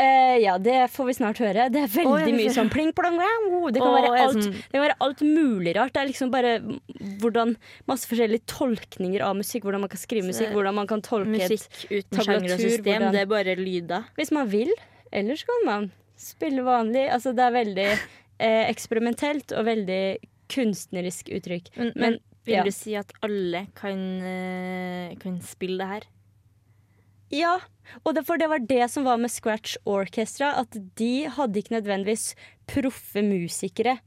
Eh, 0.00 0.36
ja, 0.40 0.54
det 0.62 0.76
får 0.94 1.08
vi 1.10 1.14
snart 1.18 1.40
høre. 1.42 1.66
Det 1.72 1.82
er 1.84 1.90
veldig 1.92 2.32
oh, 2.32 2.36
mye 2.38 2.52
sånn 2.54 2.70
pling 2.72 2.92
plong 2.96 3.18
wow. 3.20 3.66
Det 3.74 3.82
kan, 3.82 4.06
alt, 4.08 4.38
sånn- 4.38 4.54
det 4.56 4.72
kan 4.78 4.84
være 4.86 4.96
alt 5.06 5.24
mulig 5.26 5.74
rart. 5.76 5.92
Det 5.92 6.00
er 6.00 6.08
liksom 6.08 6.30
bare 6.32 6.54
hvordan 7.20 7.52
masse 7.90 8.08
forskjellige 8.08 8.46
tolkninger 8.48 9.24
av 9.26 9.36
musikk. 9.36 9.66
Hvordan 9.66 9.84
man 9.84 9.92
kan 9.92 10.00
skrive 10.00 10.30
musikk, 10.30 10.54
hvordan 10.56 10.78
man 10.78 10.88
kan 10.90 11.04
tolke 11.04 11.28
Musikk 11.34 11.66
uten 11.90 12.16
tablatur, 12.16 12.56
system, 12.56 12.84
hvordan- 12.86 13.12
det 13.12 13.20
er 13.20 13.30
bare 13.34 13.56
lyder. 13.60 14.08
Hvis 14.16 14.32
man 14.32 14.48
vil. 14.48 14.72
Ellers 15.12 15.44
kan 15.44 15.64
man 15.66 15.90
spille 16.16 16.62
vanlig. 16.62 17.10
Altså, 17.10 17.34
det 17.34 17.44
er 17.44 17.52
veldig 17.58 17.88
eh, 18.40 18.64
eksperimentelt 18.70 19.52
og 19.52 19.66
veldig 19.66 20.16
kunstnerisk 20.48 21.28
uttrykk. 21.34 21.68
Men, 21.76 21.92
Men, 21.94 22.00
men 22.00 22.18
vil 22.46 22.54
ja. 22.54 22.64
du 22.64 22.70
si 22.72 22.94
at 22.96 23.12
alle 23.22 23.66
kan, 23.76 23.98
eh, 24.22 25.14
kan 25.20 25.40
spille 25.44 25.78
det 25.78 25.88
her? 25.88 26.08
Ja, 27.30 27.58
og 28.02 28.14
det, 28.16 28.24
for 28.26 28.40
det 28.40 28.50
var 28.50 28.62
det 28.66 28.84
som 28.90 29.06
var 29.06 29.20
med 29.22 29.32
Scratch 29.32 29.76
Orchestra. 29.88 30.52
At 30.62 30.76
de 30.98 31.28
hadde 31.30 31.60
ikke 31.60 31.76
nødvendigvis 31.76 32.32
proffe 32.70 33.22
musikere 33.24 33.98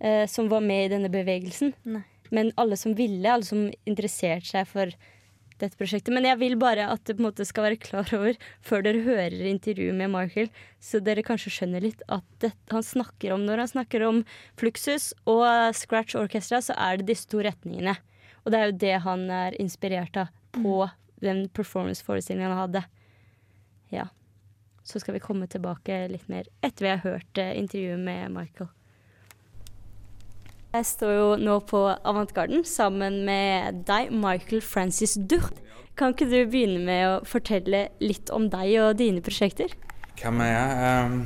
eh, 0.00 0.24
som 0.30 0.50
var 0.52 0.64
med 0.64 0.86
i 0.86 0.92
denne 0.96 1.12
bevegelsen. 1.12 1.74
Nei. 1.84 2.04
Men 2.34 2.54
alle 2.58 2.76
som 2.80 2.96
ville, 2.96 3.28
alle 3.28 3.46
som 3.46 3.68
interesserte 3.86 4.48
seg 4.48 4.70
for 4.70 4.94
dette 5.60 5.78
prosjektet. 5.78 6.12
Men 6.14 6.26
jeg 6.26 6.40
vil 6.40 6.56
bare 6.58 6.88
at 6.90 7.04
det 7.06 7.16
på 7.18 7.22
en 7.22 7.28
måte 7.28 7.46
skal 7.46 7.68
være 7.68 7.80
klar 7.82 8.08
over, 8.16 8.38
før 8.64 8.84
dere 8.86 9.04
hører 9.04 9.44
intervjuet 9.50 9.96
med 9.96 10.10
Michael, 10.14 10.50
så 10.82 11.00
dere 11.04 11.24
kanskje 11.26 11.52
skjønner 11.54 11.84
litt 11.84 12.02
at 12.12 12.26
det, 12.42 12.50
han 12.72 12.84
snakker 12.84 13.36
om 13.36 13.44
når 13.46 13.64
han 13.64 13.72
snakker 13.76 14.06
om 14.08 14.24
Fluxus 14.60 15.12
og 15.30 15.46
Scratch 15.76 16.18
Orchestra, 16.18 16.62
så 16.64 16.76
er 16.80 16.98
det 16.98 17.12
disse 17.12 17.30
to 17.30 17.44
retningene. 17.44 17.96
Og 18.44 18.52
det 18.52 18.60
er 18.60 18.68
jo 18.68 18.78
det 18.82 18.96
han 19.06 19.28
er 19.32 19.56
inspirert 19.62 20.18
av 20.20 20.32
på 20.54 20.84
den 21.26 21.48
performance-forestillingen 21.54 22.52
han 22.52 22.62
hadde. 22.66 22.84
Ja. 23.92 24.08
Så 24.84 25.00
skal 25.00 25.16
vi 25.16 25.24
komme 25.24 25.48
tilbake 25.48 26.04
litt 26.12 26.26
mer 26.28 26.48
etter 26.64 26.84
vi 26.84 26.92
har 26.92 27.04
hørt 27.04 27.40
eh, 27.40 27.54
intervjuet 27.58 28.00
med 28.04 28.34
Michael. 28.34 28.70
Jeg 30.74 30.88
står 30.88 31.12
jo 31.14 31.26
nå 31.38 31.60
på 31.70 31.80
Avantgarden 31.86 32.64
sammen 32.66 33.20
med 33.28 33.84
deg, 33.86 34.10
Michael 34.10 34.62
Francis 34.64 35.14
Durt. 35.14 35.60
Kan 35.94 36.10
ikke 36.10 36.26
du 36.26 36.40
begynne 36.50 36.80
med 36.82 37.04
å 37.06 37.18
fortelle 37.30 37.84
litt 38.02 38.32
om 38.34 38.48
deg 38.50 38.72
og 38.82 38.96
dine 38.98 39.22
prosjekter? 39.22 39.70
Hvem 40.18 40.42
er 40.42 40.50
jeg? 40.50 41.20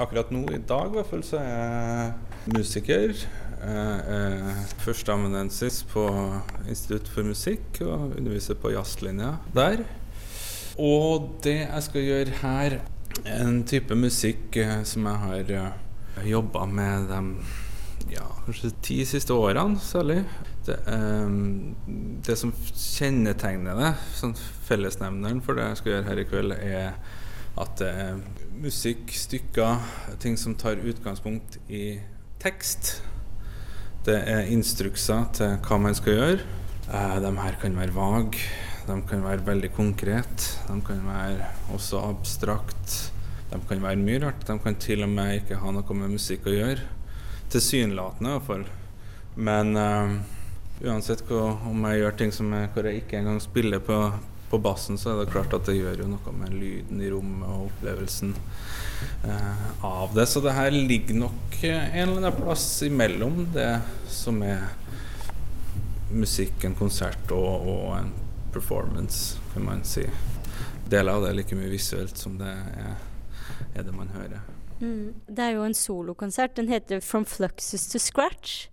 Akkurat 0.00 0.28
nå, 0.32 0.44
i 0.52 0.60
dag 0.68 0.92
i 0.92 0.98
hvert 0.98 1.08
fall, 1.08 1.24
så 1.24 1.40
er 1.40 1.48
jeg 1.48 2.58
musiker. 2.58 3.16
Er 3.60 4.60
Førsteamanuensis 4.80 5.82
på 5.90 6.06
Institutt 6.68 7.10
for 7.12 7.26
musikk 7.28 7.82
og 7.84 8.14
underviser 8.16 8.56
på 8.56 8.72
jazzlinja 8.72 9.34
der. 9.54 9.84
Og 10.80 11.36
det 11.44 11.58
jeg 11.60 11.82
skal 11.84 12.06
gjøre 12.06 12.38
her, 12.40 12.78
er 13.24 13.42
en 13.44 13.64
type 13.68 13.94
musikk 13.98 14.56
eh, 14.56 14.78
som 14.88 15.04
jeg 15.10 15.20
har 15.24 16.24
jobba 16.24 16.64
med 16.70 17.10
de 17.10 17.20
ja, 18.14 18.24
kanskje 18.46 18.70
ti 18.82 18.98
siste 19.08 19.34
årene 19.34 19.80
særlig. 19.82 20.22
Det, 20.66 20.76
em, 20.88 21.74
det 22.26 22.36
som 22.38 22.52
kjennetegner 22.70 23.78
det, 23.78 23.90
sånn 24.18 24.36
fellesnevneren 24.68 25.42
for 25.44 25.58
det 25.58 25.68
jeg 25.68 25.80
skal 25.80 25.92
gjøre 25.94 26.08
her 26.08 26.22
i 26.22 26.26
kveld, 26.30 26.56
er 26.56 26.92
at 27.60 27.76
det 27.80 27.90
er 27.90 28.20
musikk, 28.60 29.12
stykker, 29.16 29.84
ting 30.22 30.38
som 30.38 30.56
tar 30.58 30.80
utgangspunkt 30.80 31.58
i 31.68 31.98
tekst. 32.40 33.00
Det 34.06 34.16
er 34.16 34.48
instrukser 34.48 35.26
til 35.36 35.58
hva 35.60 35.76
man 35.82 35.96
skal 35.96 36.16
gjøre. 36.16 36.44
Eh, 36.88 37.16
de 37.20 37.30
her 37.36 37.56
kan 37.60 37.76
være 37.76 37.94
vage, 37.94 38.44
de 38.86 38.96
kan 39.06 39.24
være 39.24 39.44
veldig 39.46 39.70
konkret, 39.76 40.46
de 40.66 40.76
kan 40.86 41.02
være 41.04 41.50
også 41.74 42.00
abstrakt. 42.08 42.96
De 43.50 43.58
kan 43.68 43.82
være 43.82 44.00
mye 44.00 44.22
rart. 44.24 44.46
De 44.46 44.56
kan 44.62 44.78
til 44.80 45.04
og 45.04 45.10
med 45.12 45.40
ikke 45.40 45.58
ha 45.60 45.72
noe 45.74 45.96
med 45.98 46.14
musikk 46.14 46.48
å 46.48 46.54
gjøre. 46.54 46.86
Tilsynelatende, 47.50 48.30
i 48.30 48.38
hvert 48.38 48.46
fall. 48.46 48.66
Men 49.36 49.76
uh, 49.76 50.16
uansett 50.86 51.24
hva, 51.28 51.56
om 51.68 51.86
jeg 51.90 52.00
gjør 52.00 52.18
ting 52.18 52.34
som 52.34 52.52
jeg, 52.54 52.70
hvor 52.74 52.86
jeg 52.86 53.02
ikke 53.02 53.18
engang 53.20 53.40
spiller 53.42 53.82
på, 53.84 53.98
på 54.50 54.58
bassen, 54.58 54.98
så 54.98 55.12
er 55.12 55.20
det 55.20 55.32
klart 55.32 55.54
at 55.54 55.68
det 55.68 55.76
gjør 55.78 56.02
jo 56.02 56.08
noe 56.10 56.32
med 56.34 56.54
lyden 56.58 57.02
i 57.02 57.10
rommet 57.12 57.46
og 57.46 57.68
opplevelsen 57.68 58.34
eh, 59.28 59.64
av 59.86 60.14
det. 60.16 60.26
Så 60.26 60.42
det 60.44 60.56
her 60.56 60.74
ligger 60.74 61.20
nok 61.22 61.58
eh, 61.62 61.94
en 61.94 62.08
eller 62.08 62.24
annen 62.24 62.40
plass 62.40 62.66
imellom 62.86 63.44
det 63.54 63.70
som 64.10 64.42
er 64.42 64.66
musikk, 66.10 66.64
en 66.66 66.74
konsert 66.74 67.30
og, 67.30 67.68
og 67.70 67.92
en 68.00 68.10
performance, 68.50 69.38
kan 69.54 69.68
man 69.68 69.84
si. 69.86 70.08
Deler 70.90 71.14
av 71.14 71.22
det 71.22 71.30
er 71.30 71.38
like 71.38 71.58
mye 71.58 71.70
visuelt 71.70 72.18
som 72.18 72.34
det 72.40 72.50
er, 72.50 72.96
er 73.76 73.86
det 73.86 73.94
man 73.94 74.10
hører. 74.16 74.42
Det 74.80 75.44
er 75.44 75.58
jo 75.58 75.66
en 75.66 75.76
solokonsert. 75.76 76.56
Den 76.56 76.70
heter 76.72 77.02
From 77.04 77.26
Fluxus 77.28 77.86
to 77.92 78.00
Scratch. 78.00 78.70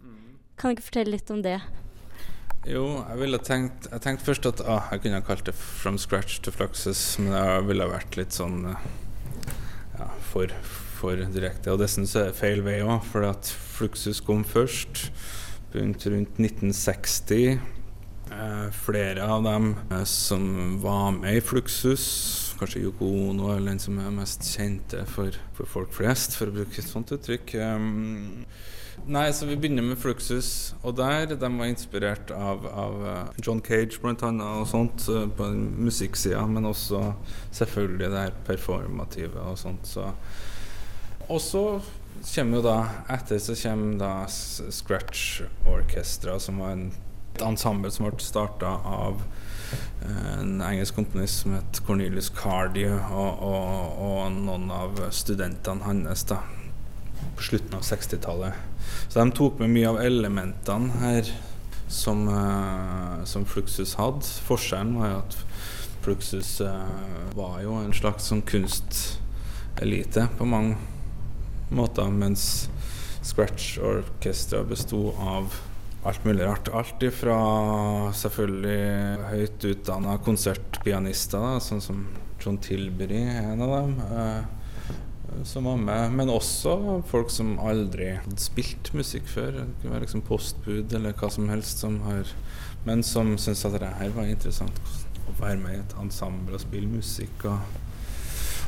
Kan 0.58 0.72
du 0.72 0.78
ikke 0.78 0.88
fortelle 0.88 1.14
litt 1.14 1.30
om 1.30 1.44
det? 1.46 1.60
Jo, 2.68 2.84
jeg 3.00 3.20
ville 3.22 3.40
tenkt 3.40 3.88
Jeg 3.88 4.04
tenkte 4.04 4.28
først 4.28 4.48
at 4.50 4.62
ah, 4.68 4.90
jeg 4.92 5.06
kunne 5.06 5.22
ha 5.22 5.24
kalt 5.24 5.46
det 5.48 5.56
From 5.56 5.96
Scratch 6.02 6.42
to 6.44 6.52
Fluxus, 6.52 7.02
men 7.22 7.32
det 7.32 7.46
ville 7.70 7.88
vært 7.88 8.18
litt 8.20 8.36
sånn 8.36 8.66
eh, 8.74 8.88
ja, 9.96 10.10
for, 10.34 10.52
for 10.98 11.22
direkte. 11.32 11.72
Og 11.72 11.80
det 11.80 11.88
syns 11.94 12.18
jeg 12.18 12.34
er 12.34 12.36
feil 12.36 12.64
vei 12.66 12.82
òg, 12.84 13.08
for 13.08 13.24
at 13.30 13.48
Fluxus 13.78 14.20
kom 14.26 14.44
først 14.48 15.08
Begynte 15.72 16.12
rundt 16.12 16.40
1960. 16.40 17.58
Eh, 18.28 18.68
flere 18.76 19.24
av 19.24 19.48
dem 19.48 19.74
eh, 19.88 20.04
som 20.08 20.78
var 20.84 21.14
med 21.16 21.40
i 21.40 21.44
Fluxus, 21.44 22.08
kanskje 22.60 22.84
Yoko 22.84 23.08
Ono 23.30 23.54
eller 23.54 23.72
den 23.72 23.84
som 23.84 24.00
er 24.04 24.12
mest 24.12 24.44
kjente 24.48 25.06
for, 25.08 25.36
for 25.56 25.72
folk 25.72 25.96
flest, 25.96 26.36
for 26.36 26.52
å 26.52 26.58
bruke 26.60 26.82
et 26.82 26.92
sånt 26.92 27.16
uttrykk. 27.16 27.56
Um, 27.64 28.44
Nei, 29.06 29.34
så 29.34 29.46
vi 29.46 29.56
begynner 29.56 29.86
med 29.86 30.00
Fluxus, 30.01 30.74
og 30.84 30.98
der 30.98 31.30
de 31.30 31.38
var 31.39 31.70
inspirert 31.70 32.32
av, 32.36 32.66
av 32.68 33.06
eh, 33.08 33.38
John 33.39 33.62
Cage 33.63 34.01
blant 34.04 34.24
annet 34.27 34.44
og 34.44 34.68
sånt 34.68 35.06
eh, 35.13 35.30
på 35.38 35.48
musikksida, 35.56 36.42
men 36.51 36.68
også 36.68 37.13
selvfølgelig 37.56 38.10
det 38.12 38.24
her 38.25 38.36
performative 38.50 39.46
og 39.48 39.56
sånt. 39.62 39.88
Så. 39.88 40.10
Og 41.30 41.39
så 41.39 41.63
kommer 42.34 42.60
jo 42.60 42.66
da 42.66 42.75
etter 43.16 43.39
så 43.39 43.56
kommer 43.62 43.96
da 44.01 44.12
Scratch 44.27 45.46
Orchestra, 45.72 46.36
som 46.44 46.60
var 46.60 46.75
en, 46.75 46.89
et 47.38 47.48
ensemble 47.48 47.94
som 47.94 48.10
ble 48.10 48.20
starta 48.20 48.75
av 48.92 49.24
eh, 49.24 50.36
en 50.42 50.60
engelsk 50.60 51.00
komponist 51.00 51.46
som 51.46 51.56
het 51.56 51.80
Cornelius 51.88 52.27
Cardi, 52.36 52.89
og, 52.92 53.44
og, 53.54 54.04
og 54.04 54.38
noen 54.42 54.68
av 54.84 55.00
studentene 55.16 55.88
hans 55.88 56.27
da 56.27 56.44
på 57.38 57.46
slutten 57.46 57.77
av 57.77 57.86
60-tallet. 57.86 58.53
Så 59.08 59.20
de 59.20 59.32
tok 59.38 59.62
med 59.62 59.74
mye 59.75 59.91
av 59.91 60.01
elementene 60.01 61.01
her 61.01 61.29
som, 61.88 62.25
uh, 62.27 63.24
som 63.29 63.46
Fluxus 63.48 63.96
hadde. 64.00 64.25
Forskjellen 64.48 64.98
var 65.00 65.12
jo 65.12 65.22
at 65.22 65.38
Fluxus 66.06 66.51
uh, 66.65 67.32
var 67.38 67.62
jo 67.63 67.77
en 67.79 67.96
slags 67.96 68.27
sånn 68.32 68.44
kunstelite 68.48 70.27
på 70.38 70.48
mange 70.50 70.77
måter, 71.70 72.12
mens 72.12 72.67
Scratch 73.27 73.77
Orchestra 73.84 74.63
besto 74.67 75.12
av 75.20 75.56
alt 76.08 76.24
mulig 76.25 76.46
rart. 76.46 76.70
Alt 76.72 77.03
ifra 77.03 77.38
selvfølgelig 78.15 79.32
høyt 79.32 79.65
utdanna 79.72 80.15
konsertpianister, 80.24 81.44
da, 81.44 81.63
sånn 81.63 81.84
som 81.84 82.06
John 82.39 82.60
Tilbury 82.63 83.24
er 83.27 83.51
en 83.51 83.65
av 83.65 83.74
dem. 83.74 83.98
eh, 84.08 84.57
som 85.44 85.64
var 85.68 85.78
med, 85.78 86.12
men 86.12 86.30
også 86.32 87.02
folk 87.08 87.32
som 87.34 87.58
aldri 87.60 88.14
hadde 88.16 88.40
spilt 88.42 88.94
musikk 88.96 89.28
før. 89.30 89.60
Det 89.60 89.82
kunne 89.82 89.96
være 89.96 90.06
liksom 90.06 90.24
postbud 90.28 90.96
eller 90.98 91.16
hva 91.18 91.30
som 91.34 91.50
helst, 91.52 91.84
som 91.84 92.00
har, 92.08 92.32
men 92.88 93.04
som 93.04 93.36
syntes 93.38 93.66
at 93.68 93.78
det 93.82 93.92
her 94.00 94.16
var 94.16 94.30
interessant 94.32 94.80
å 95.28 95.36
være 95.42 95.60
med 95.62 95.76
i 95.76 95.82
et 95.84 95.98
ensemble 96.02 96.58
og 96.58 96.64
spille 96.64 96.90
musikk. 96.90 97.46
Og, 97.48 97.78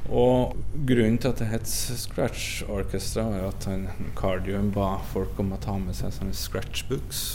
og 0.09 0.55
grunnen 0.89 1.19
til 1.19 1.31
at 1.31 1.41
det 1.41 1.51
het 1.53 1.69
Scratch 1.69 2.63
Orchestra, 2.67 3.27
var 3.31 3.43
jo 3.43 3.51
at 3.51 3.69
han, 3.71 3.85
Cardium 4.19 4.73
ba 4.75 4.97
folk 5.13 5.39
om 5.41 5.53
å 5.55 5.61
ta 5.63 5.77
med 5.79 5.97
seg 5.97 6.15
sånne 6.15 6.35
scratchbooks. 6.37 7.27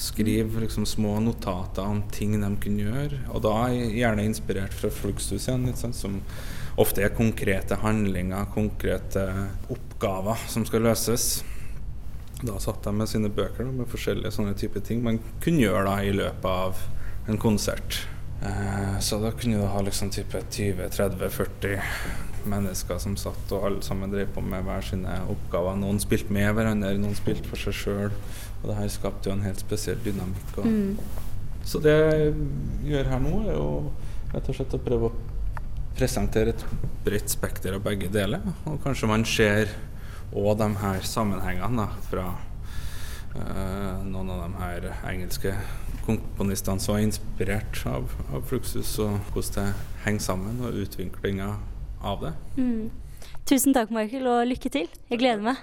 Skrive 0.00 0.64
liksom 0.64 0.86
små 0.90 1.20
notater 1.22 1.86
om 1.86 2.02
ting 2.14 2.34
de 2.40 2.50
kunne 2.62 2.86
gjøre, 2.88 3.20
og 3.30 3.44
da 3.46 3.68
gjerne 3.70 4.26
inspirert 4.26 4.74
fra 4.74 4.90
Fluxus 4.90 5.46
igjen, 5.46 5.68
litt 5.68 5.78
sånn 5.78 5.94
som 5.94 6.22
ofte 6.80 7.04
er 7.04 7.14
konkrete 7.14 7.78
handlinger, 7.82 8.48
konkrete 8.54 9.26
oppgaver 9.72 10.40
som 10.50 10.66
skal 10.66 10.86
løses. 10.88 11.44
Da 12.44 12.58
satt 12.60 12.82
de 12.84 12.92
med 12.92 13.08
sine 13.08 13.30
bøker 13.32 13.68
med 13.70 13.88
forskjellige 13.90 14.34
sånne 14.34 14.56
type 14.58 14.82
ting 14.84 15.04
man 15.04 15.20
kunne 15.44 15.62
gjøre 15.62 15.86
da 15.86 15.96
i 16.04 16.12
løpet 16.12 16.50
av 16.50 16.82
en 17.30 17.40
konsert. 17.40 18.02
Eh, 18.44 18.98
så 19.00 19.20
da 19.22 19.30
kunne 19.32 19.60
du 19.62 19.66
ha 19.70 19.80
liksom 19.80 20.10
type 20.12 20.42
20-30-40 20.50 21.78
mennesker 22.50 22.98
som 23.00 23.16
satt, 23.16 23.52
og 23.56 23.68
alle 23.68 23.84
sammen 23.86 24.12
drev 24.12 24.34
på 24.34 24.42
med 24.44 24.66
hver 24.66 24.84
sine 24.84 25.20
oppgaver. 25.32 25.78
Noen 25.80 26.00
spilte 26.02 26.34
med 26.34 26.50
hverandre, 26.56 26.92
noen 27.00 27.16
spilte 27.16 27.48
for 27.48 27.60
seg 27.60 27.78
sjøl. 27.78 28.16
Og 28.62 28.70
det 28.70 28.78
her 28.80 28.90
skapte 28.92 29.30
jo 29.30 29.36
en 29.36 29.46
helt 29.46 29.62
spesiell 29.62 30.00
dynamikk. 30.04 30.58
Mm. 30.64 30.98
Så 31.64 31.80
det 31.84 31.94
jeg 31.94 32.34
gjør 32.90 33.08
her 33.14 33.22
nå, 33.24 33.38
er 33.46 33.56
jo 33.56 33.70
rett 34.34 34.50
og 34.50 34.58
slett 34.58 34.76
å 34.76 34.82
prøve 34.84 35.08
å 35.08 35.33
presentere 35.94 36.54
et 36.54 36.64
bredt 37.04 37.30
spekter 37.32 37.76
av 37.76 37.84
begge 37.84 38.10
deler. 38.12 38.42
Og 38.68 38.80
kanskje 38.84 39.10
man 39.10 39.26
ser 39.28 39.70
òg 40.34 40.58
de 40.58 40.68
her 40.80 41.06
sammenhengene 41.06 41.84
da, 41.84 42.02
fra 42.08 42.26
uh, 43.36 44.02
noen 44.06 44.32
av 44.34 44.42
de 44.44 44.62
her 44.62 44.88
engelske 45.12 45.54
komponistene 46.04 46.82
som 46.82 46.98
er 46.98 47.06
inspirert 47.06 47.80
av, 47.88 48.10
av 48.34 48.44
Fluxus, 48.48 48.96
og 49.02 49.18
hvordan 49.32 49.70
det 49.70 49.88
henger 50.04 50.26
sammen, 50.26 50.60
og 50.64 50.82
utviklinga 50.84 51.54
av 52.04 52.26
det. 52.26 52.34
Mm. 52.58 52.90
Tusen 53.48 53.76
takk, 53.76 53.92
Michael, 53.92 54.28
og 54.28 54.46
lykke 54.48 54.72
til. 54.72 54.88
Jeg 55.10 55.20
gleder 55.20 55.44
meg. 55.44 55.56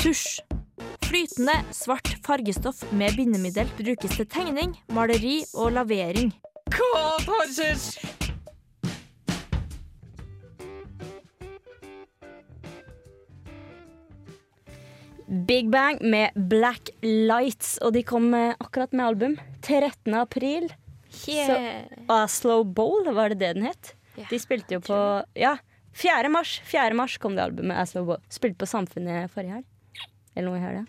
Tusj. 0.00 0.40
Flytende, 1.04 1.56
svart 1.74 2.12
fargestoff 2.24 2.84
med 2.94 3.16
bindemiddel 3.18 3.68
brukes 3.80 4.14
til 4.14 4.28
tegning, 4.30 4.76
maleri 4.94 5.40
og 5.58 5.74
lavering. 5.74 6.30
Big 15.30 15.68
Bang 15.70 16.00
med 16.02 16.34
Black 16.50 16.90
Lights, 17.06 17.76
og 17.86 17.92
de 17.94 18.02
kom 18.02 18.32
eh, 18.34 18.54
akkurat 18.58 18.92
med 18.92 19.06
album. 19.06 19.36
13. 19.62 20.14
april. 20.18 20.66
Yeah. 21.28 21.84
Oslo 22.10 22.64
Bowl, 22.64 23.06
var 23.14 23.30
det 23.30 23.38
det 23.38 23.52
den 23.58 23.66
het? 23.68 23.92
Yeah, 24.16 24.26
De 24.30 24.38
spilte 24.42 24.74
jo 24.74 24.80
på 24.82 24.98
Ja, 25.38 25.56
4. 25.94 26.28
mars 26.30 26.56
4. 26.66 26.94
mars 26.98 27.16
kom 27.22 27.36
det 27.38 27.44
albumet 27.44 27.78
Oslo 27.82 28.04
Bowl. 28.08 28.18
Spilte 28.30 28.58
på 28.58 28.66
Samfunnet 28.70 29.30
forrige 29.30 29.60
helg. 29.60 29.66
Eller 30.34 30.48
noe 30.48 30.58
i 30.58 30.62
helga. 30.64 30.84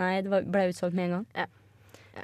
Nei, 0.00 0.12
det 0.24 0.44
ble 0.52 0.68
utsolgt 0.72 0.96
med 0.96 1.08
en 1.08 1.16
gang. 1.18 1.26
Ja. 1.36 1.48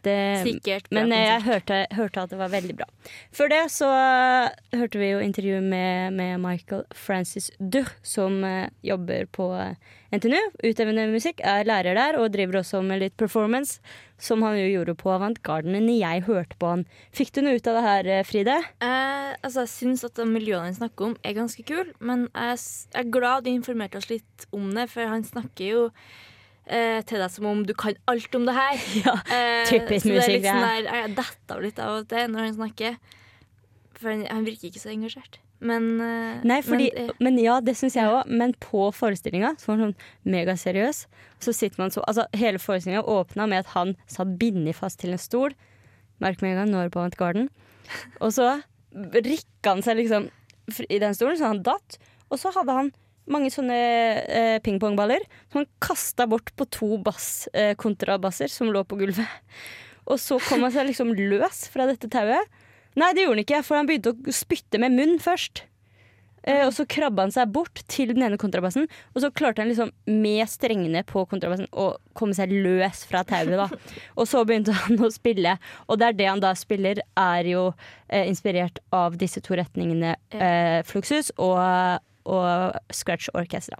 Det, 0.02 0.42
Sikkert 0.44 0.88
men 0.94 1.12
eh, 1.14 1.24
jeg 1.28 1.42
hørte, 1.46 1.76
hørte 1.94 2.24
at 2.24 2.32
det 2.32 2.38
var 2.40 2.50
veldig 2.52 2.74
bra. 2.78 2.86
Før 3.34 3.50
det 3.52 3.60
så 3.74 3.88
eh, 3.94 4.78
hørte 4.78 5.00
vi 5.00 5.12
jo 5.12 5.22
intervju 5.22 5.60
med, 5.64 6.16
med 6.18 6.42
Michael 6.42 6.84
Francis 6.94 7.50
Duh, 7.58 7.88
som 8.06 8.42
uh, 8.44 8.66
jobber 8.86 9.28
på 9.32 9.48
NTNU, 10.14 10.38
utøvende 10.62 11.06
musikk, 11.10 11.40
er 11.42 11.66
lærer 11.66 11.98
der 11.98 12.18
og 12.20 12.30
driver 12.34 12.60
også 12.60 12.82
med 12.86 13.02
litt 13.02 13.16
performance, 13.18 13.80
som 14.22 14.44
han 14.46 14.58
jo 14.58 14.68
gjorde 14.68 14.96
på 14.98 15.10
Avantgarden. 15.14 15.74
Men 15.74 15.90
jeg 15.92 16.26
hørte 16.28 16.58
på 16.60 16.70
han. 16.74 16.86
Fikk 17.14 17.34
du 17.36 17.42
noe 17.44 17.58
ut 17.58 17.70
av 17.70 17.78
det 17.78 17.86
her, 17.86 18.12
Fride? 18.28 18.60
Eh, 18.84 19.32
altså, 19.40 19.64
jeg 19.64 19.74
syns 19.74 20.06
at 20.06 20.18
de 20.18 20.28
miljøene 20.30 20.70
han 20.70 20.78
snakker 20.78 21.10
om, 21.10 21.18
er 21.22 21.36
ganske 21.38 21.66
kul, 21.66 21.90
men 21.98 22.28
jeg, 22.32 22.62
jeg 22.94 23.02
er 23.02 23.12
glad 23.18 23.46
du 23.46 23.52
informerte 23.52 24.00
oss 24.00 24.10
litt 24.12 24.48
om 24.56 24.70
det, 24.76 24.88
for 24.92 25.10
han 25.10 25.26
snakker 25.26 25.70
jo 25.72 25.84
eh, 26.66 27.00
til 27.06 27.22
deg 27.22 27.32
som 27.32 27.48
om 27.50 27.64
du 27.66 27.72
kan 27.78 27.96
alt 28.10 28.34
om 28.38 28.46
det 28.48 28.54
her. 28.56 28.84
Ja, 29.06 29.16
Eh, 29.26 29.64
typisk 29.70 30.06
så 30.06 30.12
det 30.12 30.14
er 30.14 30.20
musikk, 30.20 30.46
sånn 30.46 30.66
der, 30.66 30.92
Jeg 31.00 31.16
detter 31.16 31.56
av 31.56 31.64
litt 31.64 31.82
av 31.82 31.98
og 32.00 32.08
til 32.10 32.30
når 32.32 32.48
han 32.48 32.54
snakker, 32.60 32.96
for 33.96 34.12
han, 34.12 34.24
han 34.30 34.46
virker 34.46 34.70
ikke 34.70 34.82
så 34.82 34.92
engasjert. 34.94 35.40
Men, 35.58 35.86
eh, 36.04 36.42
Nei, 36.44 36.58
fordi, 36.64 36.90
men, 36.94 37.12
men, 37.24 37.38
ja, 37.40 37.60
det 37.64 37.76
syns 37.78 37.96
jeg 37.96 38.10
òg. 38.12 38.28
Men 38.28 38.52
på 38.60 38.90
forestillinga, 38.92 39.54
så 39.60 39.72
var 39.72 39.86
sånn 39.86 39.94
megaseriøs, 40.28 41.06
så 41.40 41.54
sitter 41.56 41.80
man 41.80 41.94
så 41.94 42.04
Altså, 42.04 42.26
hele 42.36 42.60
forestillinga 42.60 43.06
åpna 43.08 43.48
med 43.48 43.64
at 43.64 43.72
han 43.72 43.94
satt 44.10 44.36
bindet 44.40 44.76
fast 44.76 45.00
til 45.00 45.16
en 45.16 45.22
stol. 45.22 45.56
Merk 46.20 46.42
med 46.42 46.52
en 46.54 46.62
gang, 46.62 46.72
nå 46.72 46.84
det 46.84 46.92
på 46.92 47.00
Avantgarden. 47.00 47.48
Og 48.20 48.32
så 48.34 48.50
rikka 48.92 49.74
han 49.74 49.82
seg 49.84 50.00
liksom 50.00 50.28
i 50.88 51.00
den 51.00 51.16
stolen, 51.16 51.38
så 51.38 51.52
han 51.52 51.64
datt. 51.64 51.98
Og 52.30 52.40
så 52.40 52.52
hadde 52.54 52.74
han 52.74 52.92
mange 53.32 53.50
sånne 53.54 53.76
eh, 53.76 54.58
pingpongballer 54.64 55.24
som 55.50 55.62
han 55.62 55.70
kasta 55.82 56.28
bort 56.30 56.52
på 56.56 56.68
to 56.72 56.96
bass, 57.02 57.48
eh, 57.52 57.74
kontrabasser 57.78 58.50
som 58.52 58.70
lå 58.72 58.84
på 58.86 58.98
gulvet. 59.00 59.62
Og 60.10 60.20
så 60.22 60.38
kom 60.46 60.62
han 60.62 60.74
seg 60.74 60.86
liksom 60.90 61.14
løs 61.18 61.64
fra 61.72 61.88
dette 61.88 62.10
tauet. 62.12 62.52
Nei, 62.96 63.10
det 63.12 63.26
gjorde 63.26 63.34
han 63.34 63.44
ikke, 63.44 63.64
for 63.66 63.76
han 63.76 63.88
begynte 63.88 64.14
å 64.14 64.34
spytte 64.34 64.78
med 64.80 64.94
munn 64.94 65.18
først. 65.20 65.66
Eh, 66.46 66.62
og 66.62 66.70
så 66.76 66.86
krabba 66.86 67.24
han 67.24 67.34
seg 67.34 67.50
bort 67.50 67.80
til 67.90 68.12
den 68.14 68.22
ene 68.22 68.38
kontrabassen, 68.38 68.86
og 69.14 69.22
så 69.22 69.32
klarte 69.34 69.64
han 69.64 69.70
liksom 69.72 69.90
med 70.06 70.46
strengene 70.48 71.02
på 71.06 71.24
kontrabassen 71.26 71.66
å 71.74 71.88
komme 72.16 72.36
seg 72.38 72.54
løs 72.54 73.02
fra 73.10 73.24
tauet. 73.26 73.56
da. 73.58 73.66
Og 74.18 74.30
så 74.30 74.44
begynte 74.46 74.74
han 74.84 75.02
å 75.02 75.10
spille, 75.12 75.56
og 75.90 75.98
det 75.98 76.06
er 76.06 76.18
det 76.20 76.28
han 76.30 76.42
da 76.44 76.54
spiller, 76.56 77.02
er 77.18 77.50
jo 77.50 77.64
eh, 78.06 78.28
inspirert 78.30 78.78
av 78.94 79.18
disse 79.18 79.42
to 79.42 79.58
retningene 79.58 80.14
eh, 80.30 80.80
Fluxus 80.86 81.32
og, 81.34 81.58
og 82.26 82.76
Scratch 82.94 83.30
Orchestra. 83.34 83.78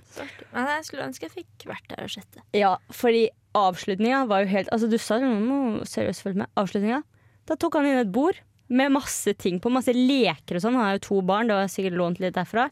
men 0.53 0.71
jeg 0.77 0.87
skulle 0.89 1.07
ønske 1.09 1.27
jeg 1.27 1.35
fikk 1.35 1.67
vært 1.71 1.89
der 1.93 2.07
og 2.07 2.13
sett 2.13 2.29
det. 2.37 2.45
Ja, 2.57 2.77
fordi 2.95 3.27
avslutninga 3.57 4.25
var 4.31 4.45
jo 4.45 4.53
helt 4.53 4.71
Altså, 4.75 4.89
du 4.91 4.99
sa 5.01 5.19
jo 5.23 5.31
noe 5.31 5.87
seriøst 5.89 6.25
følg 6.25 6.43
med. 6.43 6.51
Avslutninga, 6.61 7.03
da 7.47 7.57
tok 7.59 7.79
han 7.79 7.89
inn 7.89 8.03
et 8.03 8.13
bord 8.15 8.39
med 8.67 8.91
masse 8.97 9.31
ting 9.39 9.61
på, 9.63 9.71
masse 9.71 9.93
leker 9.95 10.59
og 10.59 10.65
sånn. 10.65 10.79
Han 10.79 10.89
har 10.89 10.97
jo 10.97 11.05
to 11.07 11.21
barn, 11.27 11.51
det 11.51 11.59
var 11.59 11.71
sikkert 11.71 11.99
lånt 11.99 12.23
litt 12.23 12.35
derfra. 12.35 12.69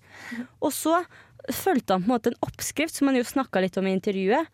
Og 0.60 0.72
så 0.74 1.02
fulgte 1.52 1.94
han 1.94 2.02
på 2.02 2.08
en 2.08 2.14
måte 2.16 2.32
en 2.32 2.40
oppskrift, 2.46 2.96
som 2.96 3.10
han 3.10 3.18
jo 3.18 3.26
snakka 3.28 3.62
litt 3.62 3.78
om 3.78 3.86
i 3.86 3.94
intervjuet. 3.94 4.50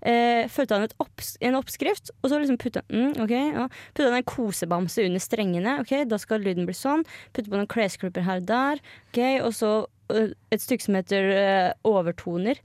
Eh, 0.00 0.48
fulgte 0.48 0.78
han 0.78 0.88
opps 1.04 1.34
en 1.44 1.58
oppskrift, 1.58 2.10
og 2.22 2.30
så 2.32 2.38
liksom 2.40 2.56
putta 2.60 2.80
mm, 2.88 3.18
okay, 3.20 3.50
ja. 3.52 3.66
Putta 3.92 4.08
han 4.08 4.16
en 4.22 4.28
kosebamse 4.30 5.04
under 5.04 5.20
strengene. 5.22 5.76
Ok, 5.82 5.92
Da 6.08 6.18
skal 6.18 6.42
lyden 6.44 6.68
bli 6.68 6.76
sånn. 6.76 7.04
Putte 7.36 7.52
på 7.52 7.58
noen 7.58 7.70
klesklipper 7.70 8.24
her 8.24 8.40
og 8.40 8.48
der. 8.48 8.80
Okay, 9.12 9.40
Og 9.44 9.52
så 9.56 9.74
et 10.14 10.62
stykke 10.62 10.86
som 10.86 10.98
heter 10.98 11.30
øh, 11.34 11.70
overtoner. 11.88 12.60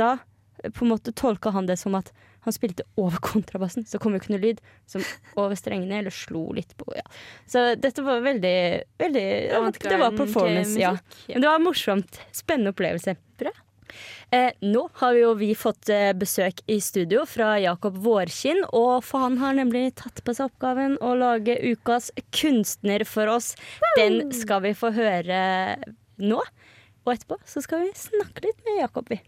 Da 0.00 0.16
øh, 0.62 0.70
på 0.70 0.84
en 0.86 0.92
måte 0.94 1.14
tolka 1.16 1.52
han 1.54 1.70
det 1.70 1.78
som 1.80 1.96
at 1.98 2.12
han 2.42 2.54
spilte 2.54 2.82
over 2.98 3.22
kontrabassen, 3.22 3.86
så 3.86 4.00
kom 4.02 4.16
jo 4.16 4.22
ikke 4.22 4.34
noe 4.34 4.42
lyd. 4.42 4.62
Som 4.90 5.04
over 5.38 5.54
strengene, 5.58 6.00
eller 6.02 6.14
slo 6.14 6.48
litt 6.56 6.74
på. 6.78 6.88
Ja. 6.98 7.04
Så 7.46 7.66
dette 7.78 8.02
var 8.02 8.24
veldig, 8.24 8.56
veldig 8.98 9.26
Det 9.78 9.98
var 10.00 10.16
performance, 10.16 10.78
ja. 10.80 10.96
Men 11.28 11.44
det 11.44 11.52
var 11.52 11.62
morsomt. 11.62 12.18
Spennende 12.34 12.74
opplevelse. 12.74 13.14
Bra. 13.38 13.54
Eh, 14.32 14.50
nå 14.64 14.86
har 14.94 15.12
vi 15.14 15.20
jo 15.20 15.32
vi 15.36 15.50
fått 15.58 15.90
eh, 15.92 16.10
besøk 16.16 16.62
i 16.72 16.78
studio 16.80 17.26
fra 17.28 17.52
Jakob 17.60 17.98
Vårkinn, 18.00 18.62
og 18.72 19.04
for 19.04 19.26
han 19.26 19.36
har 19.42 19.58
nemlig 19.58 19.90
tatt 20.00 20.22
på 20.24 20.34
seg 20.36 20.48
oppgaven 20.48 20.96
å 21.04 21.12
lage 21.20 21.58
ukas 21.60 22.10
kunstner 22.32 23.04
for 23.08 23.28
oss. 23.28 23.52
Den 23.98 24.32
skal 24.32 24.64
vi 24.64 24.72
få 24.78 24.92
høre 24.96 25.42
nå. 26.22 26.40
Og 27.04 27.14
etterpå 27.16 27.36
så 27.44 27.60
skal 27.64 27.82
vi 27.82 27.92
snakke 27.98 28.44
litt 28.46 28.58
med 28.66 28.82
Jakob, 28.84 29.10
vi. 29.10 29.20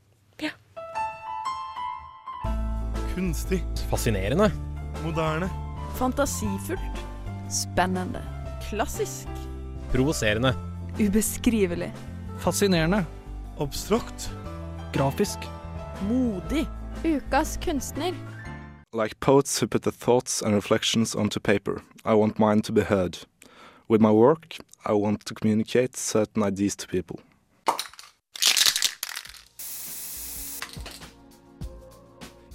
Kunstig. 3.15 3.61
Fascinerende. 3.91 4.51
Moderne. 5.05 5.51
Fantasifullt. 5.99 7.03
Spennende. 7.51 8.23
Klassisk. 8.69 9.29
Provoserende. 9.93 10.55
Ubeskrivelig. 10.99 11.93
Fascinerende. 12.39 13.05
Abstrakt. 13.59 14.31
Grafisk. 14.93 15.39
Modig. 16.09 16.67
Ukas 17.05 17.57
kunstner. 17.63 18.15
Like 18.93 19.21
poets 19.21 19.63
who 19.63 19.69
put 19.69 19.83
their 19.83 19.93
thoughts 19.93 20.43
and 20.43 20.55
reflections 20.55 21.15
onto 21.15 21.41
paper, 21.41 21.83
I 22.05 22.15
want 22.15 22.39
mine 22.39 22.63
to 22.63 22.73
be 22.73 22.83
heard. 22.83 23.19
With 23.89 24.01
my 24.01 24.11
work, 24.11 24.57
I 24.87 24.93
want 24.93 25.25
to 25.27 25.35
communicate 25.35 25.97
certain 25.97 26.43
ideas 26.43 26.77
to 26.77 26.89
people. 26.89 27.21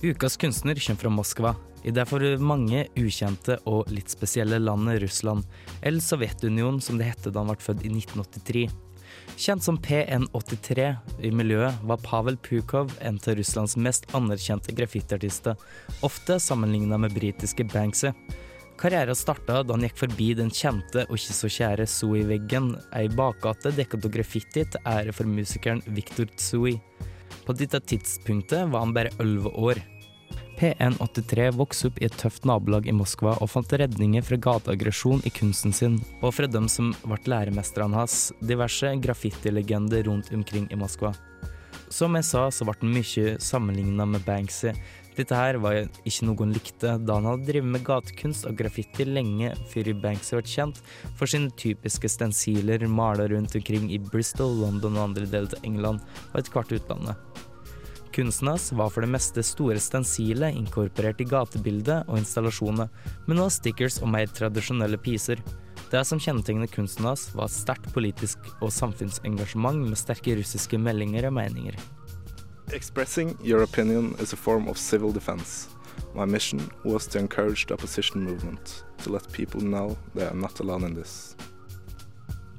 Ukas 0.02 0.38
kunstner 0.38 0.76
kommer 0.76 1.00
fra 1.00 1.10
Moskva, 1.10 1.56
i 1.84 1.92
det 1.92 2.06
for 2.08 2.24
mange 2.40 2.86
ukjente 2.96 3.58
og 3.68 3.90
litt 3.92 4.08
spesielle 4.08 4.56
landet 4.62 5.02
Russland, 5.04 5.44
eller 5.82 6.00
Sovjetunionen 6.00 6.80
som 6.80 6.96
det 6.96 7.10
hette 7.10 7.34
da 7.36 7.44
han 7.44 7.52
ble 7.52 7.60
født 7.60 7.84
i 7.84 7.92
1983. 7.92 8.62
Kjent 9.36 9.66
som 9.66 9.80
PN83 9.84 10.86
i 11.28 11.34
miljøet 11.36 11.84
var 11.84 12.00
Pavel 12.06 12.40
Pukov 12.40 12.96
en 13.04 13.20
av 13.20 13.36
Russlands 13.36 13.76
mest 13.76 14.08
anerkjente 14.16 14.72
graffitiartister, 14.78 15.60
ofte 16.00 16.40
sammenligna 16.40 16.98
med 16.98 17.20
britiske 17.20 17.68
Banksy. 17.68 18.14
Karrieren 18.80 19.20
starta 19.20 19.66
da 19.68 19.76
han 19.76 19.84
gikk 19.84 20.00
forbi 20.00 20.32
den 20.40 20.56
kjente 20.56 21.04
og 21.10 21.18
ikke 21.20 21.36
så 21.42 21.52
kjære 21.52 21.92
Zoe-veggen, 21.92 22.72
ei 22.96 23.12
bakgate 23.12 23.76
dekket 23.76 24.08
av 24.08 24.16
graffiti 24.16 24.64
til 24.64 24.88
ære 24.88 25.12
for 25.20 25.28
musikeren 25.28 25.84
Viktor 25.92 26.32
Tsui. 26.40 26.78
På 27.50 27.54
dette 27.58 27.80
tidspunktet 27.80 28.70
var 28.70 28.80
han 28.80 28.92
bare 28.94 29.10
11 29.18 29.50
år. 29.58 29.80
P183 30.60 31.48
vokste 31.58 31.90
opp 31.90 31.96
i 31.98 32.06
et 32.06 32.18
tøft 32.22 32.44
nabolag 32.46 32.86
i 32.86 32.94
Moskva 32.94 33.32
og 33.42 33.50
fant 33.50 33.74
redninger 33.74 34.22
fra 34.28 34.38
gateaggresjon 34.38 35.24
i 35.26 35.32
kunsten 35.34 35.74
sin, 35.74 35.96
og 36.22 36.36
fra 36.38 36.46
dem 36.46 36.68
som 36.70 36.92
ble 37.02 37.18
læremesterne 37.34 37.98
hans, 37.98 38.20
diverse 38.46 38.92
graffitilegender 39.02 40.06
rundt 40.06 40.30
omkring 40.30 40.70
i 40.70 40.78
Moskva. 40.78 41.16
Som 41.90 42.20
jeg 42.20 42.30
sa, 42.30 42.46
så 42.54 42.70
ble 42.70 42.78
han 42.84 42.94
mye 43.00 43.34
sammenligna 43.42 44.06
med 44.06 44.22
Banksy. 44.30 44.76
Dette 45.20 45.36
her 45.36 45.58
var 45.60 45.76
ikke 46.08 46.28
noe 46.30 46.40
han 46.40 46.54
likte, 46.56 46.94
da 47.04 47.18
han 47.18 47.26
hadde 47.28 47.50
drevet 47.50 47.74
med 47.74 47.84
gatekunst 47.84 48.46
og 48.48 48.56
graffiti 48.62 49.04
lenge 49.04 49.50
før 49.68 49.90
Banksy 50.00 50.38
ble 50.38 50.48
kjent 50.48 50.80
for 51.20 51.28
sine 51.28 51.52
typiske 51.60 52.08
stensiler 52.08 52.86
mala 52.88 53.26
rundt 53.28 53.58
omkring 53.60 53.90
i 53.92 54.00
Bristol, 54.00 54.56
London 54.62 54.96
og 54.96 55.10
andre 55.10 55.28
deler 55.28 55.52
av 55.52 55.68
England 55.68 56.08
og 56.32 56.40
et 56.40 56.52
kvart 56.54 56.72
utlandet. 56.78 57.20
Kunsten 58.16 58.48
hans 58.48 58.72
var 58.72 58.96
for 58.96 59.04
det 59.04 59.12
meste 59.12 59.44
store 59.44 59.78
stensiler 59.84 60.56
inkorporert 60.56 61.20
i 61.20 61.28
gatebildet 61.28 62.08
og 62.08 62.24
installasjoner, 62.24 62.88
men 63.28 63.44
også 63.44 63.60
stickers 63.60 64.00
og 64.00 64.14
mer 64.16 64.32
tradisjonelle 64.32 65.04
piser. 65.04 65.44
Det 65.92 66.08
som 66.08 66.22
kjennetegnet 66.22 66.72
kunsten 66.72 67.12
hans, 67.12 67.28
var 67.36 67.52
et 67.52 67.60
sterkt 67.60 67.92
politisk 67.92 68.54
og 68.62 68.72
samfunnsengasjement 68.72 69.84
med 69.84 70.00
sterke 70.00 70.40
russiske 70.40 70.80
meldinger 70.80 71.28
og 71.28 71.42
meninger. 71.44 71.76
Expressing 72.72 73.36
your 73.42 73.64
opinion 73.64 74.16
is 74.20 74.34
a 74.34 74.36
form 74.36 74.68
of 74.68 74.78
civil 74.78 75.12
defense. 75.12 75.70
My 76.14 76.26
mission 76.26 76.70
was 76.84 77.08
to 77.08 77.20
encourage 77.20 77.66
the 77.66 77.74
opposition 77.74 78.24
movement, 78.24 78.84
to 79.04 79.10
let 79.12 79.32
people 79.32 79.62
know 79.62 79.98
they 80.14 80.26
are 80.26 80.36
not 80.36 80.60
alone 80.60 80.84
in 80.84 80.94
this. 80.94 81.36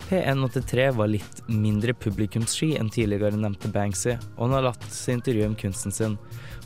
P183 0.08 0.90
var 0.90 1.06
litt 1.06 1.42
mindre 1.46 1.94
publikumssky 1.94 2.72
enn 2.74 2.90
tidligere 2.90 3.38
nevnte 3.38 3.70
Banksy, 3.70 4.16
og 4.34 4.48
han 4.48 4.56
har 4.56 4.64
latt 4.66 4.88
seg 4.90 5.20
intervjue 5.20 5.46
om 5.46 5.54
kunsten 5.54 5.94
sin. 5.94 6.18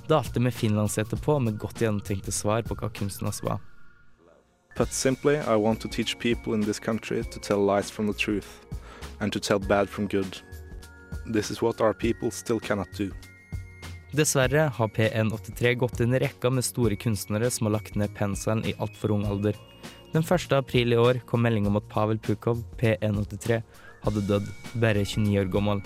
Alltid 0.09 0.40
med 0.42 0.57
finlandshette 0.57 1.16
på, 1.20 1.37
med 1.38 1.59
godt 1.61 1.85
gjennomtenkte 1.85 2.33
svar 2.33 2.64
på 2.64 2.78
hva 2.80 2.88
kunsten 2.96 3.28
hans 3.28 3.42
var. 3.44 3.61
But 4.76 4.88
simply, 4.92 5.37
I 5.37 5.57
want 5.57 5.80
to 5.83 5.88
teach 5.88 6.18
people 6.18 6.54
in 6.54 6.64
this 6.64 6.80
country 6.80 7.22
to 7.22 7.38
tell 7.38 7.61
lies 7.61 7.90
from 7.90 8.07
the 8.07 8.16
truth, 8.16 8.64
and 9.20 9.33
to 9.33 9.38
tell 9.38 9.59
bad 9.59 9.90
from 9.90 10.09
good. 10.09 10.40
This 11.26 11.50
is 11.50 11.61
what 11.61 11.83
our 11.83 11.92
people 11.92 12.30
still 12.30 12.59
cannot 12.59 12.88
do. 12.96 13.12
Dessverre 14.14 14.68
har 14.77 14.88
P183 14.94 15.72
gått 15.74 16.00
inn 16.00 16.14
i 16.14 16.18
rekka 16.22 16.50
med 16.55 16.62
store 16.62 16.94
kunstnere 16.94 17.48
som 17.50 17.66
har 17.66 17.72
lagt 17.74 17.96
ned 17.98 18.12
penselen 18.14 18.61
i 18.62 18.74
altfor 18.79 19.11
ung 19.11 19.24
alder. 19.27 19.57
Den 20.12 20.22
1. 20.22 20.53
april 20.55 20.94
i 20.94 20.98
år 21.03 21.18
kom 21.27 21.42
melding 21.42 21.66
om 21.66 21.81
at 21.81 21.88
Pavel 21.90 22.20
Pukov, 22.22 22.61
P183, 22.79 23.59
hadde 24.05 24.22
dødd, 24.29 24.46
bare 24.79 25.03
29 25.03 25.40
år 25.40 25.50
gammel. 25.50 25.83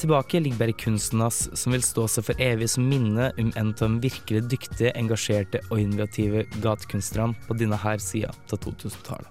Tilbake 0.00 0.40
ligger 0.40 0.62
bare 0.62 0.76
kunsten 0.80 1.20
hans, 1.20 1.42
som 1.52 1.76
vil 1.76 1.84
stå 1.84 2.06
seg 2.08 2.24
for 2.30 2.40
evig 2.40 2.70
som 2.72 2.88
minne 2.88 3.28
om 3.42 3.52
en 3.52 3.74
av 3.74 3.82
de 3.82 3.90
virkelig 4.06 4.46
dyktige, 4.54 4.94
engasjerte 4.96 5.60
og 5.68 5.82
innovative 5.82 6.46
gatekunstnerne 6.64 7.36
på 7.44 7.58
denne 7.60 7.76
her 7.84 8.00
sida 8.00 8.32
av 8.32 8.56
2000-tallet. 8.56 9.28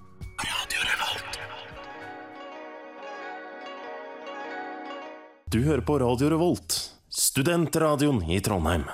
Du 5.50 5.64
hører 5.66 5.82
på 5.82 5.98
Radio 5.98 6.30
Revolt, 6.30 6.99
studentradioen 7.10 8.24
i 8.30 8.40
Trondheim. 8.42 8.86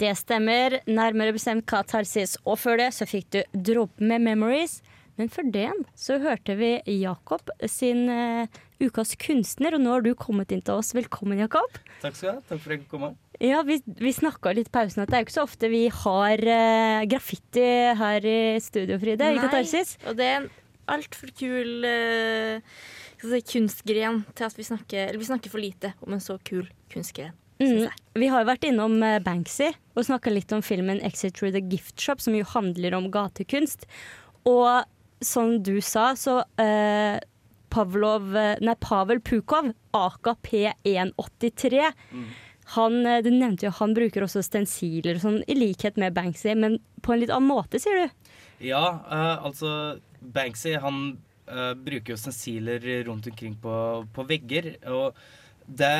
Det 0.00 0.10
stemmer, 0.18 0.80
nærmere 0.90 1.36
bestemt 1.36 1.66
Katarsis. 1.70 2.34
Og 2.44 2.58
før 2.58 2.80
det 2.82 2.90
så 2.96 3.06
fikk 3.06 3.30
du 3.30 3.40
Dråpen 3.54 4.10
med 4.10 4.24
Memories. 4.24 4.80
Men 5.14 5.28
før 5.30 5.46
den 5.54 5.84
så 5.94 6.16
hørte 6.18 6.56
vi 6.58 6.72
Jakob 6.90 7.52
sin 7.70 8.08
uh, 8.10 8.48
ukas 8.82 9.14
kunstner, 9.20 9.76
og 9.76 9.84
nå 9.84 9.92
har 9.92 10.02
du 10.02 10.10
kommet 10.18 10.50
inn 10.50 10.64
til 10.64 10.80
oss. 10.80 10.90
Velkommen, 10.96 11.38
Jakob. 11.38 11.78
Takk 12.02 12.18
skal 12.18 12.26
du 12.26 12.32
ha. 12.32 12.42
Takk 12.48 12.58
for 12.64 12.72
at 12.72 12.72
jeg 12.72 12.80
fikk 12.80 12.90
komme. 12.90 13.12
Ja, 13.42 13.62
Vi, 13.66 13.78
vi 13.86 14.10
snakka 14.14 14.52
litt 14.54 14.70
i 14.70 14.74
pausen 14.74 15.04
at 15.04 15.10
det 15.10 15.16
er 15.18 15.22
jo 15.22 15.28
ikke 15.28 15.36
så 15.36 15.46
ofte 15.46 15.70
vi 15.70 15.84
har 16.02 16.42
uh, 16.42 17.06
graffiti 17.10 17.70
her 18.00 18.26
i 18.26 18.40
studio, 18.62 18.98
Fride. 19.02 19.30
i 19.30 19.40
Katarsis. 19.42 19.96
og 20.08 20.18
det 20.18 20.26
er 20.32 20.36
en 20.42 20.50
altfor 20.96 21.30
kul 21.38 21.86
uh, 21.86 22.74
si, 23.30 23.40
kunstgren 23.54 24.22
til 24.34 24.46
at 24.46 24.58
vi 24.58 24.66
snakker, 24.66 25.08
eller 25.08 25.20
vi 25.20 25.28
snakker 25.30 25.52
for 25.52 25.62
lite 25.62 25.92
om 26.04 26.12
en 26.16 26.22
så 26.22 26.38
kul 26.44 26.66
kunstgren. 26.92 27.34
Mm. 27.62 27.86
Vi 28.18 28.28
har 28.28 28.42
jo 28.42 28.48
vært 28.50 28.64
innom 28.66 28.96
uh, 29.02 29.20
Banksy 29.22 29.68
og 29.94 30.06
snakka 30.08 30.32
litt 30.32 30.52
om 30.52 30.62
filmen 30.62 30.98
'Exit 31.00 31.36
Through 31.38 31.54
the 31.54 31.62
Gift 31.62 31.96
Shop', 32.02 32.20
som 32.20 32.34
jo 32.34 32.44
handler 32.44 32.96
om 32.98 33.10
gatekunst. 33.14 33.86
Og 34.44 34.84
som 35.22 35.62
du 35.62 35.80
sa, 35.80 36.12
så 36.18 36.42
eh, 36.60 37.20
Pavlov, 37.70 38.34
nei, 38.60 38.74
Pavel 38.80 39.20
Pukov, 39.20 39.72
aka 39.94 40.34
P183 40.42 41.92
Mm. 42.12 42.26
han, 42.74 43.06
uh, 43.06 43.22
Du 43.22 43.30
nevnte 43.30 43.66
jo 43.66 43.70
han 43.78 43.94
bruker 43.94 44.22
også 44.26 44.42
stensiler 44.44 45.18
sånn, 45.22 45.42
i 45.48 45.54
likhet 45.54 45.96
med 45.96 46.14
Banksy, 46.14 46.54
men 46.54 46.78
på 47.02 47.14
en 47.14 47.20
litt 47.20 47.30
annen 47.30 47.48
måte, 47.48 47.80
sier 47.80 48.04
du? 48.04 48.30
Ja, 48.64 49.00
eh, 49.10 49.44
altså 49.44 50.00
Banksy 50.20 50.76
han 50.80 51.18
eh, 51.48 51.72
bruker 51.86 52.14
jo 52.14 52.20
stensiler 52.20 52.84
rundt 53.08 53.28
omkring 53.30 53.56
på, 53.60 53.76
på 54.14 54.26
vegger. 54.28 54.74
Og 54.92 55.18
det 55.66 55.94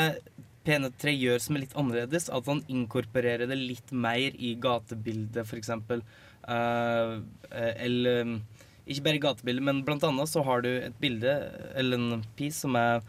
P103 0.64 1.12
gjør 1.12 1.42
som 1.44 1.56
er 1.56 1.64
litt 1.66 1.76
annerledes, 1.78 2.30
at 2.32 2.48
han 2.48 2.62
inkorporerer 2.72 3.48
det 3.50 3.58
litt 3.60 3.92
mer 3.92 4.36
i 4.36 4.54
gatebildet, 4.60 5.44
f.eks. 5.44 5.72
Uh, 6.44 7.20
eller 7.48 8.34
ikke 8.84 9.04
bare 9.06 9.16
i 9.16 9.22
gatebildet, 9.22 9.64
men 9.64 9.84
blant 9.84 10.04
annet 10.04 10.28
så 10.28 10.42
har 10.44 10.64
du 10.64 10.70
et 10.74 10.96
bilde, 11.00 11.34
eller 11.76 12.00
en 12.00 12.24
piece, 12.36 12.60
som 12.64 12.76
er 12.76 13.04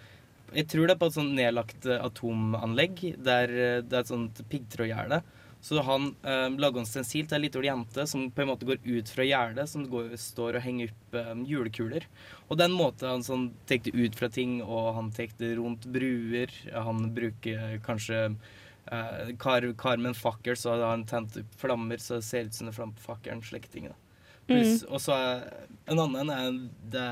Jeg 0.55 0.69
tror 0.71 0.87
det 0.87 0.93
er 0.93 0.99
på 1.01 1.07
et 1.09 1.15
sånt 1.17 1.33
nedlagt 1.35 1.85
eh, 1.89 1.99
atomanlegg, 1.99 2.99
der 3.19 3.49
eh, 3.49 3.79
det 3.83 3.97
er 3.97 4.03
et 4.03 4.11
sånt 4.11 4.37
piggtrådgjerde. 4.47 5.17
Så 5.65 5.81
han 5.81 6.11
eh, 6.21 6.49
lager 6.61 6.83
en 6.83 6.85
stensil 6.85 7.25
til 7.25 7.39
ei 7.39 7.47
lita 7.47 7.61
jente 7.65 8.03
som 8.05 8.27
på 8.29 8.43
en 8.43 8.51
måte 8.51 8.67
går 8.69 8.83
ut 8.85 9.09
fra 9.09 9.25
gjerdet, 9.25 9.63
som 9.71 9.87
går, 9.89 10.11
står 10.21 10.59
og 10.59 10.61
henger 10.61 10.91
opp 10.93 11.15
eh, 11.17 11.31
julekuler. 11.49 12.03
Og 12.45 12.59
den 12.59 12.75
måten 12.77 13.09
han 13.09 13.25
sånn 13.25 13.47
tar 13.65 13.79
det 13.81 13.95
ut 13.97 14.19
fra 14.19 14.29
ting, 14.29 14.59
og 14.61 14.91
han 14.99 15.09
tar 15.15 15.33
det 15.39 15.55
rundt 15.57 15.87
bruer. 15.89 16.53
Han 16.75 17.07
bruker 17.15 17.79
kanskje 17.87 18.19
eh, 18.29 19.31
kar, 19.41 19.65
kar 19.81 19.97
med 19.97 20.11
en 20.11 20.19
fakkel, 20.19 20.53
så 20.53 20.75
har 20.75 20.85
han 20.91 21.07
tent 21.09 21.39
opp 21.41 21.57
flammer, 21.63 21.97
så 21.97 22.19
det 22.19 22.27
ser 22.29 22.45
ut 22.45 22.59
som 22.59 22.69
det 22.69 22.75
er 22.75 22.77
flamme 22.77 22.99
på 22.99 23.07
fakkelen. 23.07 23.41
Slike 23.49 23.73
ting. 23.73 23.89
da. 23.89 23.97
mm. 24.53 24.85
Og 24.91 25.01
så 25.01 25.17
en 25.17 26.03
annen 26.03 26.29
er 26.35 26.61
det 26.93 27.09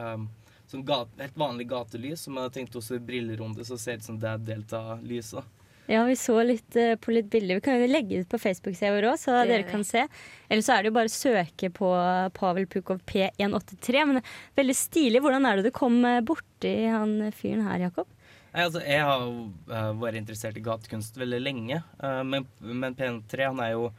um, 0.00 0.30
sånn 0.72 0.88
gate, 0.88 1.12
helt 1.20 1.36
vanlig 1.44 1.68
gatelys, 1.74 2.24
som 2.24 2.40
jeg 2.40 2.48
har 2.48 2.56
tenkt 2.56 2.80
også 2.80 2.96
i 2.96 3.04
brillerunde, 3.12 3.68
så 3.68 3.76
ser 3.76 4.00
det 4.00 4.06
ut 4.06 4.10
som 4.14 4.24
det 4.24 4.32
er 4.32 4.48
delt 4.54 4.72
av 4.80 5.04
lyset. 5.04 5.52
Ja, 5.86 6.02
vi 6.08 6.16
så 6.18 6.40
litt 6.42 6.76
uh, 6.78 6.94
på 6.98 7.14
litt 7.14 7.28
bilder. 7.30 7.60
Vi 7.60 7.64
kan 7.66 7.78
jo 7.78 7.86
legge 7.90 8.16
det 8.16 8.26
ut 8.26 8.32
på 8.32 8.40
Facebook-sida 8.42 8.90
vår 8.96 9.08
òg, 9.12 9.20
så 9.22 9.36
Det 9.38 9.52
dere 9.52 9.68
kan 9.68 9.84
se. 9.86 10.06
Eller 10.48 10.64
så 10.66 10.74
er 10.74 10.82
det 10.82 10.90
jo 10.90 10.96
bare 10.96 11.12
å 11.12 11.14
søke 11.14 11.70
på 11.74 11.92
Pavel 12.34 12.66
Pukov 12.70 13.04
P183. 13.06 14.02
Men 14.10 14.24
veldig 14.58 14.76
stilig. 14.76 15.22
Hvordan 15.22 15.46
er 15.46 15.60
det 15.60 15.70
du 15.70 15.74
kom 15.74 16.00
eh, 16.04 16.22
borti 16.26 16.74
han 16.90 17.18
fyren 17.34 17.66
her, 17.68 17.86
Jakob? 17.86 18.10
Nei, 18.50 18.64
altså, 18.64 18.82
jeg 18.82 19.04
har 19.04 19.22
jo 19.22 19.46
uh, 19.70 19.94
vært 20.00 20.18
interessert 20.18 20.58
i 20.58 20.64
gatekunst 20.64 21.18
veldig 21.20 21.40
lenge, 21.42 21.80
uh, 22.00 22.22
men, 22.24 22.46
men 22.60 22.96
P3 22.96 23.50
han 23.50 23.64
er 23.64 23.74
jo 23.76 23.90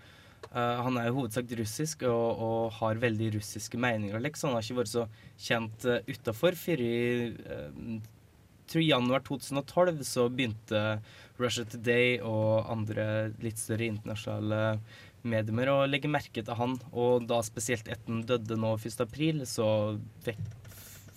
Uh, 0.48 0.80
han 0.86 0.96
er 0.96 1.10
jo 1.10 1.18
hovedsak 1.18 1.50
russisk 1.60 2.06
og, 2.08 2.40
og 2.40 2.76
har 2.78 3.02
veldig 3.02 3.34
russiske 3.36 3.80
meninger. 3.82 4.22
Liksom. 4.24 4.54
han 4.54 4.60
har 4.60 4.64
ikke 4.64 4.80
vært 4.80 4.94
så 4.94 5.04
kjent 5.44 5.88
uh, 5.90 5.98
utafor 6.08 6.56
før 6.56 6.84
i 6.86 6.94
uh, 7.36 7.98
tror 8.72 8.84
januar 8.84 9.24
2012 9.28 10.04
så 10.08 10.28
begynte 10.30 10.82
Russia 11.40 11.66
Today 11.70 12.18
og 12.26 12.70
andre 12.74 13.08
litt 13.44 13.60
større 13.62 13.88
internasjonale 13.92 14.62
medier 15.28 15.72
å 15.74 15.82
legge 15.90 16.10
merke 16.12 16.44
til 16.44 16.58
han. 16.58 16.78
Og 16.94 17.28
da 17.30 17.42
spesielt 17.46 17.88
etter 17.90 18.12
han 18.14 18.24
døde 18.28 18.58
nå 18.60 18.76
1. 18.78 19.02
april, 19.04 19.44
så 19.50 19.68
fikk, 20.26 20.42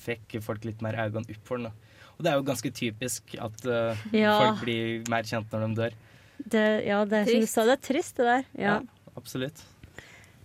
fikk 0.03 0.39
folk 0.45 0.67
litt 0.69 0.83
mer 0.85 0.99
øynene 1.07 1.27
opp 1.27 1.47
for 1.49 1.61
han. 1.61 1.71
da. 1.71 1.97
Og 2.17 2.25
det 2.27 2.33
er 2.33 2.37
jo 2.41 2.47
ganske 2.51 2.71
typisk 2.77 3.35
at 3.41 3.67
uh, 3.67 4.07
Ja. 4.13 4.35
folk 4.43 4.65
blir 4.67 5.05
mer 5.09 5.25
kjent 5.25 5.53
når 5.55 5.67
de 5.67 5.79
dør. 5.79 5.99
Det, 6.41 6.65
ja, 6.89 7.03
det 7.09 7.19
er 7.23 7.31
som 7.31 7.45
du 7.45 7.51
sa, 7.53 7.65
det 7.69 7.77
er 7.79 7.85
trist, 7.85 8.17
det 8.17 8.27
der. 8.29 8.45
Ja. 8.61 8.75
Absolutt. 9.17 9.63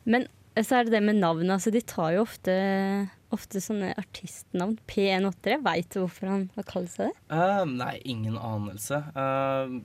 Men 0.06 0.28
så 0.63 0.78
er 0.78 0.88
det 0.88 0.96
det 0.96 1.04
med 1.04 1.20
navn. 1.20 1.50
Altså, 1.52 1.72
de 1.74 1.82
tar 1.84 2.13
jo 2.15 2.24
ofte, 2.24 2.56
ofte 3.36 3.60
sånne 3.63 3.91
artistnavn. 4.00 4.78
P183. 4.88 5.60
Veit 5.65 5.91
du 5.91 6.02
hvorfor 6.04 6.32
han 6.32 6.48
har 6.56 6.68
kalt 6.70 6.94
seg 6.94 7.10
det? 7.10 7.24
Uh, 7.34 7.65
nei, 7.68 7.98
ingen 8.08 8.38
anelse. 8.39 9.02
Uh, 9.18 9.82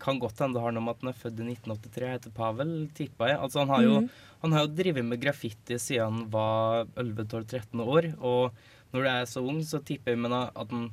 kan 0.00 0.20
godt 0.22 0.40
hende 0.40 0.56
det 0.56 0.64
har 0.64 0.72
noe 0.72 0.84
med 0.86 0.96
at 0.96 1.02
han 1.04 1.12
er 1.12 1.18
født 1.20 1.42
i 1.42 1.48
1983 1.52 2.12
heter 2.14 2.34
Pavel, 2.34 2.72
tippa 2.96 3.28
jeg. 3.28 3.40
Altså, 3.46 3.64
han 3.64 3.72
har 3.74 3.84
jo, 3.84 3.98
mm. 4.04 4.08
han 4.44 4.56
har 4.56 4.64
jo 4.64 4.76
drevet 4.78 5.08
med 5.10 5.20
graffiti 5.20 5.78
siden 5.80 6.22
han 6.22 6.30
var 6.32 6.86
11-12-13 6.96 7.84
år. 7.84 8.08
Og 8.24 8.94
når 8.94 9.04
du 9.04 9.10
er 9.10 9.28
så 9.28 9.42
ung, 9.44 9.60
så 9.66 9.82
tipper 9.84 10.14
jeg 10.14 10.30
at, 10.32 10.70
den, 10.70 10.88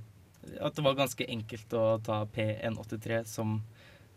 at 0.60 0.76
det 0.76 0.86
var 0.86 1.00
ganske 1.00 1.28
enkelt 1.38 1.78
å 1.78 1.86
ta 2.04 2.24
P183 2.36 3.24
som 3.30 3.62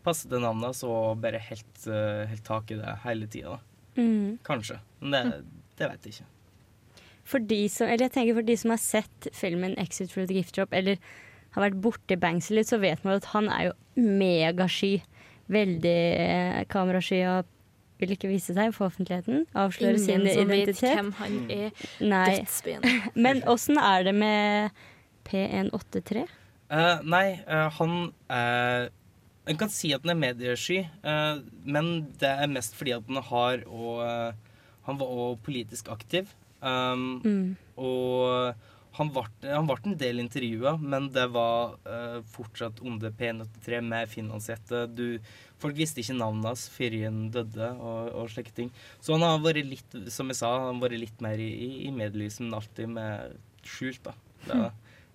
passet 0.04 0.28
til 0.32 0.42
navnet, 0.44 0.76
så 0.76 0.90
bare 1.16 1.40
helt, 1.40 1.86
eh, 1.88 2.26
helt 2.28 2.44
tak 2.44 2.72
i 2.74 2.80
det 2.80 2.98
hele 3.06 3.28
tida. 3.30 3.58
Mm. 3.96 4.38
Kanskje. 4.46 4.78
Men 5.00 5.30
det, 5.30 5.42
det 5.78 5.90
vet 5.90 6.08
jeg 6.08 6.16
ikke. 6.16 6.30
For 7.24 7.40
de 7.40 7.60
som, 7.72 7.88
eller 7.88 8.08
jeg 8.08 8.14
tenker 8.18 8.36
for 8.36 8.46
de 8.46 8.56
som 8.60 8.74
har 8.74 8.82
sett 8.82 9.28
filmen 9.32 9.76
'Exit 9.78 10.10
through 10.12 10.28
the 10.28 10.36
Gift 10.36 10.56
Shop', 10.56 10.76
eller 10.76 11.00
har 11.54 11.62
vært 11.68 11.80
borti 11.80 12.18
Banksy 12.20 12.54
litt, 12.56 12.68
så 12.68 12.80
vet 12.82 13.04
man 13.04 13.20
at 13.20 13.30
han 13.32 13.48
er 13.48 13.70
jo 13.70 13.74
megasky. 13.96 15.02
Veldig 15.52 15.98
eh, 16.18 16.62
kamerasky 16.72 17.20
og 17.28 17.44
vil 18.00 18.14
ikke 18.16 18.30
vise 18.30 18.54
seg 18.56 18.72
for 18.74 18.88
offentligheten. 18.88 19.44
Avsløre 19.54 20.00
sin 20.00 20.24
Ingen 20.24 20.34
som 20.34 20.50
vet 20.50 20.62
identitet. 20.62 20.94
hvem 20.96 21.12
han 21.20 21.36
er. 21.52 21.70
Dødsspennende. 22.00 23.12
Men 23.26 23.42
åssen 23.48 23.78
er 23.78 24.08
det 24.08 24.14
med 24.16 24.70
P183? 25.28 26.24
Uh, 26.72 27.04
nei, 27.04 27.38
uh, 27.44 27.68
han 27.78 28.12
er 28.32 28.88
En 29.44 29.58
kan 29.60 29.72
si 29.72 29.92
at 29.92 30.04
den 30.04 30.14
er 30.14 30.20
mediesky, 30.20 30.78
eh, 31.04 31.40
men 31.64 31.90
det 32.20 32.30
er 32.30 32.52
mest 32.52 32.76
fordi 32.78 32.94
at 32.96 33.04
den 33.08 33.20
har 33.20 33.64
og 33.68 34.04
eh, 34.06 34.52
Han 34.84 34.98
var 35.00 35.08
òg 35.08 35.38
politisk 35.40 35.88
aktiv. 35.88 36.28
Um, 36.60 37.20
Mm. 37.24 37.56
Og 37.80 38.54
han 38.94 39.10
ble, 39.10 39.24
en 39.50 39.96
del 39.98 40.20
intervjua, 40.22 40.76
men 40.78 41.08
det 41.10 41.24
var 41.34 41.74
uh, 41.88 42.20
fortsatt 42.30 42.78
under 42.84 43.10
P93 43.10 43.80
med 43.80 44.10
finansierte. 44.12 44.84
Du, 44.86 45.18
folk 45.58 45.74
visste 45.74 46.02
ikke 46.02 46.18
navnet 46.18 46.52
hans 46.52 46.68
før 46.70 46.94
han 47.02 47.30
døde, 47.34 47.70
og, 47.74 48.12
og 48.14 48.30
slike 48.30 48.54
ting. 48.54 48.70
Så 49.00 49.16
han 49.16 49.26
har 49.26 49.42
vært 49.42 49.66
litt, 49.66 49.98
som 50.14 50.30
jeg 50.30 50.38
sa, 50.38 50.52
han 50.52 50.76
har 50.76 50.84
vært 50.84 51.00
litt 51.00 51.24
mer 51.24 51.42
i, 51.42 51.48
i, 51.48 51.70
i 51.88 51.90
medielyset, 51.96 52.44
men 52.44 52.54
alltid 52.60 52.92
med 52.94 53.34
skjult, 53.66 54.04
da. 54.04 54.14
Det, 54.44 54.60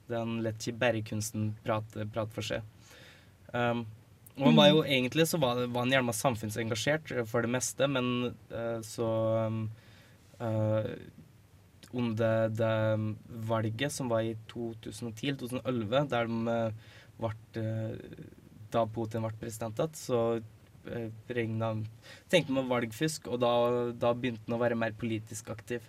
det 0.09 0.17
han 0.17 0.39
lett 0.43 0.65
ikke 0.65 0.81
bare 0.81 1.05
kunsten 1.05 1.53
prate, 1.63 2.09
prate 2.11 2.35
for 2.35 2.49
seg. 2.49 2.67
Um, 3.53 3.85
og 4.39 4.47
han 4.47 4.57
var 4.57 4.69
jo 4.71 4.83
egentlig 4.85 5.27
så 5.27 5.39
var, 5.41 5.61
var 5.67 5.85
han 5.85 5.93
gjerne 5.93 6.15
samfunnsengasjert 6.15 7.11
eh, 7.15 7.25
for 7.27 7.45
det 7.45 7.51
meste, 7.51 7.87
men 7.91 8.29
uh, 8.53 8.79
så 8.85 9.07
um, 9.49 9.63
uh, 10.39 10.91
under 11.89 12.51
det 12.53 12.75
valget 13.49 13.93
som 13.93 14.11
var 14.11 14.23
i 14.23 14.37
2010-2011, 14.51 16.09
der 16.13 16.29
de 16.29 16.57
ble 17.19 17.33
uh, 17.59 18.23
Da 18.69 18.85
Putin 18.85 19.25
ble 19.25 19.33
president 19.41 19.79
igjen, 19.81 19.97
så 19.97 20.21
regna 21.29 21.73
tenkte 22.31 22.53
man 22.53 22.69
valgfusk, 22.69 23.27
og 23.33 23.41
da, 23.41 23.51
da 23.97 24.13
begynte 24.13 24.45
han 24.45 24.55
å 24.55 24.61
være 24.61 24.77
mer 24.79 24.93
politisk 24.97 25.49
aktiv. 25.51 25.83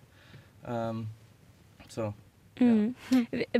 Um, 0.64 1.04
så 1.92 2.10
Mm. 2.60 2.92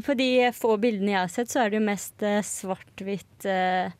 På 0.04 0.12
de 0.12 0.50
få 0.52 0.74
bildene 0.76 1.14
jeg 1.14 1.22
har 1.22 1.30
sett, 1.32 1.48
så 1.48 1.62
er 1.62 1.70
det 1.70 1.78
jo 1.78 1.86
mest 1.86 2.24
svart-hvitt 2.44 3.46
eh, 3.48 3.94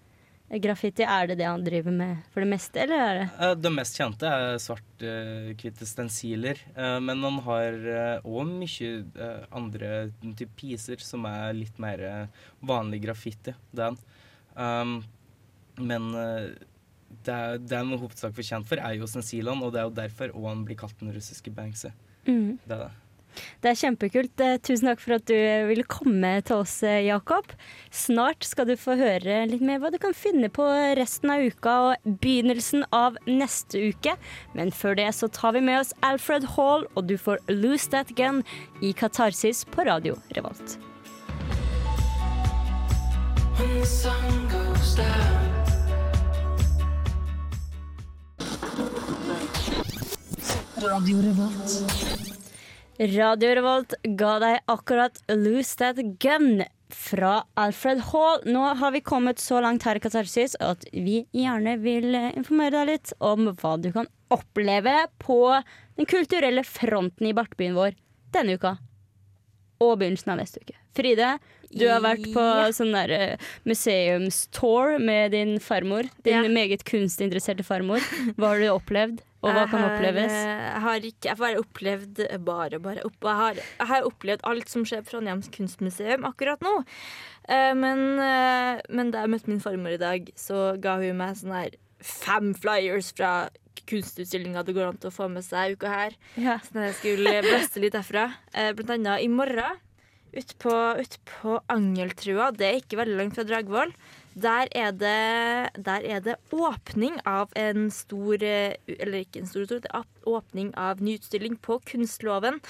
graffiti. 0.59 1.05
Er 1.07 1.29
det 1.31 1.37
det 1.39 1.47
han 1.47 1.63
driver 1.63 1.93
med 1.95 2.25
for 2.33 2.41
det 2.43 2.49
meste, 2.51 2.81
eller 2.83 2.99
er 2.99 3.19
det 3.21 3.27
Eh, 3.39 3.55
Det 3.55 3.73
mest 3.73 3.97
kjente 3.97 4.27
er 4.27 4.57
svart-hvite 4.59 5.87
stensiler. 5.87 6.59
eh, 6.77 6.99
Men 7.01 7.23
han 7.23 7.39
har 7.45 7.73
òg 8.25 8.49
mye 8.51 9.05
eh, 9.15 9.47
andre 9.53 10.11
type 10.37 10.51
piser 10.57 10.97
som 10.99 11.25
er 11.27 11.53
litt 11.55 11.79
mer 11.79 12.01
eh, 12.01 12.27
vanlig 12.63 13.03
graffiti. 13.05 13.55
Er 13.77 13.83
han. 13.91 13.99
Um, 14.57 15.05
men 15.79 16.15
eh, 16.15 16.49
det, 17.25 17.33
er- 17.35 17.59
det 17.59 17.77
han 17.77 17.87
hovedsakelig 17.95 18.01
hovedsak 18.01 18.35
for 18.35 18.43
kjent 18.43 18.67
for, 18.67 18.77
er 18.83 18.95
jo 18.99 19.07
stensilene, 19.07 19.63
og 19.65 19.73
det 19.73 19.81
er 19.81 19.87
jo 19.89 19.95
derfor 20.03 20.35
òg 20.35 20.49
han 20.49 20.65
blir 20.67 20.77
kalt 20.77 20.99
den 21.01 21.13
russiske 21.15 21.51
Banksy. 21.55 21.91
Mm. 22.27 22.59
Det 22.67 22.75
er 22.77 22.89
det. 22.89 22.91
Det 23.63 23.71
er 23.71 23.79
kjempekult. 23.79 24.41
Eh, 24.41 24.59
Tusen 24.65 24.91
takk 24.91 25.01
for 25.03 25.17
at 25.17 25.27
du 25.31 25.37
ville 25.69 25.85
komme 25.89 26.33
til 26.47 26.63
oss, 26.65 26.83
eh, 26.83 27.03
Jakob. 27.07 27.53
Snart 27.91 28.45
skal 28.45 28.67
du 28.67 28.75
få 28.77 28.97
høre 28.99 29.47
litt 29.51 29.63
mer 29.65 29.79
hva 29.83 29.91
du 29.93 29.99
kan 30.03 30.15
finne 30.17 30.49
på 30.53 30.67
resten 30.99 31.31
av 31.31 31.41
uka 31.47 31.77
og 31.91 32.13
begynnelsen 32.21 32.85
av 32.93 33.17
neste 33.27 33.81
uke. 33.93 34.17
Men 34.55 34.71
før 34.71 34.97
det 34.97 35.09
så 35.17 35.31
tar 35.31 35.53
vi 35.57 35.61
med 35.61 35.81
oss 35.81 35.95
Alfred 36.03 36.45
Hall, 36.57 36.87
og 36.97 37.07
du 37.07 37.17
får 37.17 37.39
Lose 37.49 37.89
That 37.91 38.15
Gun 38.17 38.43
i 38.83 38.93
Katarsis 38.93 39.65
på 39.71 39.87
Radio 39.87 40.17
Revolt. 40.37 40.79
When 43.61 43.79
the 43.79 43.85
sun 43.87 44.49
goes 44.49 44.95
down. 44.97 45.37
Radio 50.83 51.21
Revolt. 51.21 52.40
Radio 53.01 53.55
Revolt 53.57 53.95
ga 54.19 54.35
deg 54.43 54.59
akkurat 54.69 55.23
Lose 55.33 55.73
That 55.81 55.97
Gun 56.21 56.61
fra 56.93 57.39
Alfred 57.57 58.03
Hall. 58.11 58.43
Nå 58.45 58.61
har 58.77 58.93
vi 58.93 59.01
kommet 59.01 59.41
så 59.41 59.61
langt 59.65 59.87
her 59.89 59.97
i 59.97 60.03
Katarsis 60.05 60.57
at 60.61 60.85
vi 60.93 61.23
gjerne 61.33 61.79
vil 61.81 62.11
eh, 62.19 62.33
informere 62.37 62.75
deg 62.83 62.91
litt 62.91 63.13
om 63.25 63.49
hva 63.57 63.77
du 63.81 63.89
kan 63.95 64.11
oppleve 64.35 65.07
på 65.23 65.39
den 65.97 66.09
kulturelle 66.11 66.65
fronten 66.67 67.31
i 67.31 67.35
Bartbyen 67.37 67.79
vår 67.79 67.97
denne 68.37 68.59
uka. 68.61 68.75
Og 69.81 69.95
begynnelsen 70.03 70.35
av 70.35 70.43
neste 70.43 70.61
uke. 70.61 70.77
Fride, 70.93 71.31
du 71.73 71.87
har 71.89 72.03
vært 72.05 72.27
på 72.35 72.43
Ja. 72.45 72.69
sånn 72.75 72.93
der 72.93 73.15
eh, 73.17 73.49
museumstour 73.65 74.99
med 75.01 75.33
din 75.33 75.57
farmor. 75.63 76.11
Din 76.27 76.43
Ja. 76.45 76.53
meget 76.53 76.85
kunstinteresserte 76.85 77.65
farmor. 77.65 78.05
Hva 78.37 78.53
har 78.53 78.61
du 78.61 78.69
opplevd, 78.75 79.23
og 79.43 79.55
hva 79.57 79.63
kan 79.71 79.85
oppleves? 79.87 80.33
eh, 80.33 80.65
Jeg 80.75 80.83
har 80.85 81.07
ikke 81.11 81.29
Jeg 81.31 81.39
har 81.41 81.61
opplevd 81.63 82.21
bare, 82.45 82.79
bare 82.79 83.05
opp, 83.09 83.17
jeg, 83.25 83.37
har, 83.41 83.55
jeg 83.79 83.87
har 83.93 84.09
opplevd 84.11 84.45
alt 84.45 84.69
som 84.69 84.85
skjer 84.85 85.03
på 85.07 85.15
Trondheims 85.15 85.49
kunstmuseum 85.55 86.27
akkurat 86.29 86.61
nå. 86.67 86.75
Eh, 87.49 87.73
Men, 87.75 88.05
eh, 88.21 88.81
men 88.91 89.11
da 89.15 89.23
jeg 89.25 89.33
møtte 89.37 89.49
min 89.49 89.61
farmor 89.65 89.97
i 89.97 90.01
dag, 90.03 90.29
så 90.37 90.77
ga 90.81 90.99
hun 91.01 91.17
meg 91.23 91.37
sånn 91.41 91.57
her 91.57 91.71
fem 92.01 92.53
flyers 92.57 93.13
fra 93.17 93.49
kunstutstillinga 93.91 94.63
det 94.65 94.75
går 94.77 94.87
an 94.93 94.99
til 95.03 95.11
å 95.11 95.15
få 95.15 95.27
med 95.33 95.43
seg 95.45 95.75
uka 95.79 95.89
her. 95.91 96.15
Ja. 96.39 96.59
Så 96.63 96.85
jeg 96.85 96.95
skulle 97.01 97.33
bløste 97.43 97.81
litt 97.83 97.97
derfra. 97.97 98.29
Eh, 98.55 98.71
Blant 98.77 98.93
annet 98.95 99.25
i 99.25 99.29
morgen, 99.33 99.81
ute 100.37 100.55
på, 100.63 100.71
ut 101.01 101.17
på 101.27 101.57
Angeltrua, 101.73 102.53
det 102.55 102.67
er 102.69 102.79
ikke 102.85 103.01
veldig 103.01 103.17
langt 103.19 103.35
fra 103.35 103.43
Dragvoll, 103.49 103.91
der 104.35 104.69
er 104.77 104.93
det, 104.95 105.85
der 105.85 106.05
er 106.07 106.21
det 106.23 106.37
åpning 106.55 107.17
av 107.27 107.51
en 107.59 107.89
stor 107.91 108.43
eh, 108.47 108.77
Eller 108.87 109.25
ikke 109.25 109.41
en 109.43 109.49
stor, 109.51 109.65
stor 109.67 109.81
det 109.83 109.91
er 109.91 110.05
åpning 110.31 110.71
av 110.79 111.01
ny 111.03 111.17
utstilling 111.19 111.57
på 111.59 111.81
Kunstloven. 111.89 112.61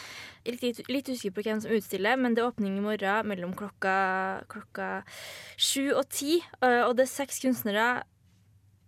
Litt, 0.48 0.80
litt 0.88 1.10
usikker 1.10 1.34
på 1.36 1.44
hvem 1.44 1.60
som 1.60 1.74
utstiller, 1.76 2.16
men 2.16 2.34
det 2.34 2.42
er 2.42 2.48
åpning 2.48 2.78
i 2.78 2.84
morgen 2.84 3.28
mellom 3.28 3.52
klokka, 3.58 4.44
klokka 4.48 5.02
sju 5.60 5.92
og 5.92 6.08
ti. 6.08 6.40
eh, 6.62 6.80
Og 6.86 6.96
det 6.96 7.04
er 7.04 7.12
seks 7.12 7.42
kunstnere 7.44 7.90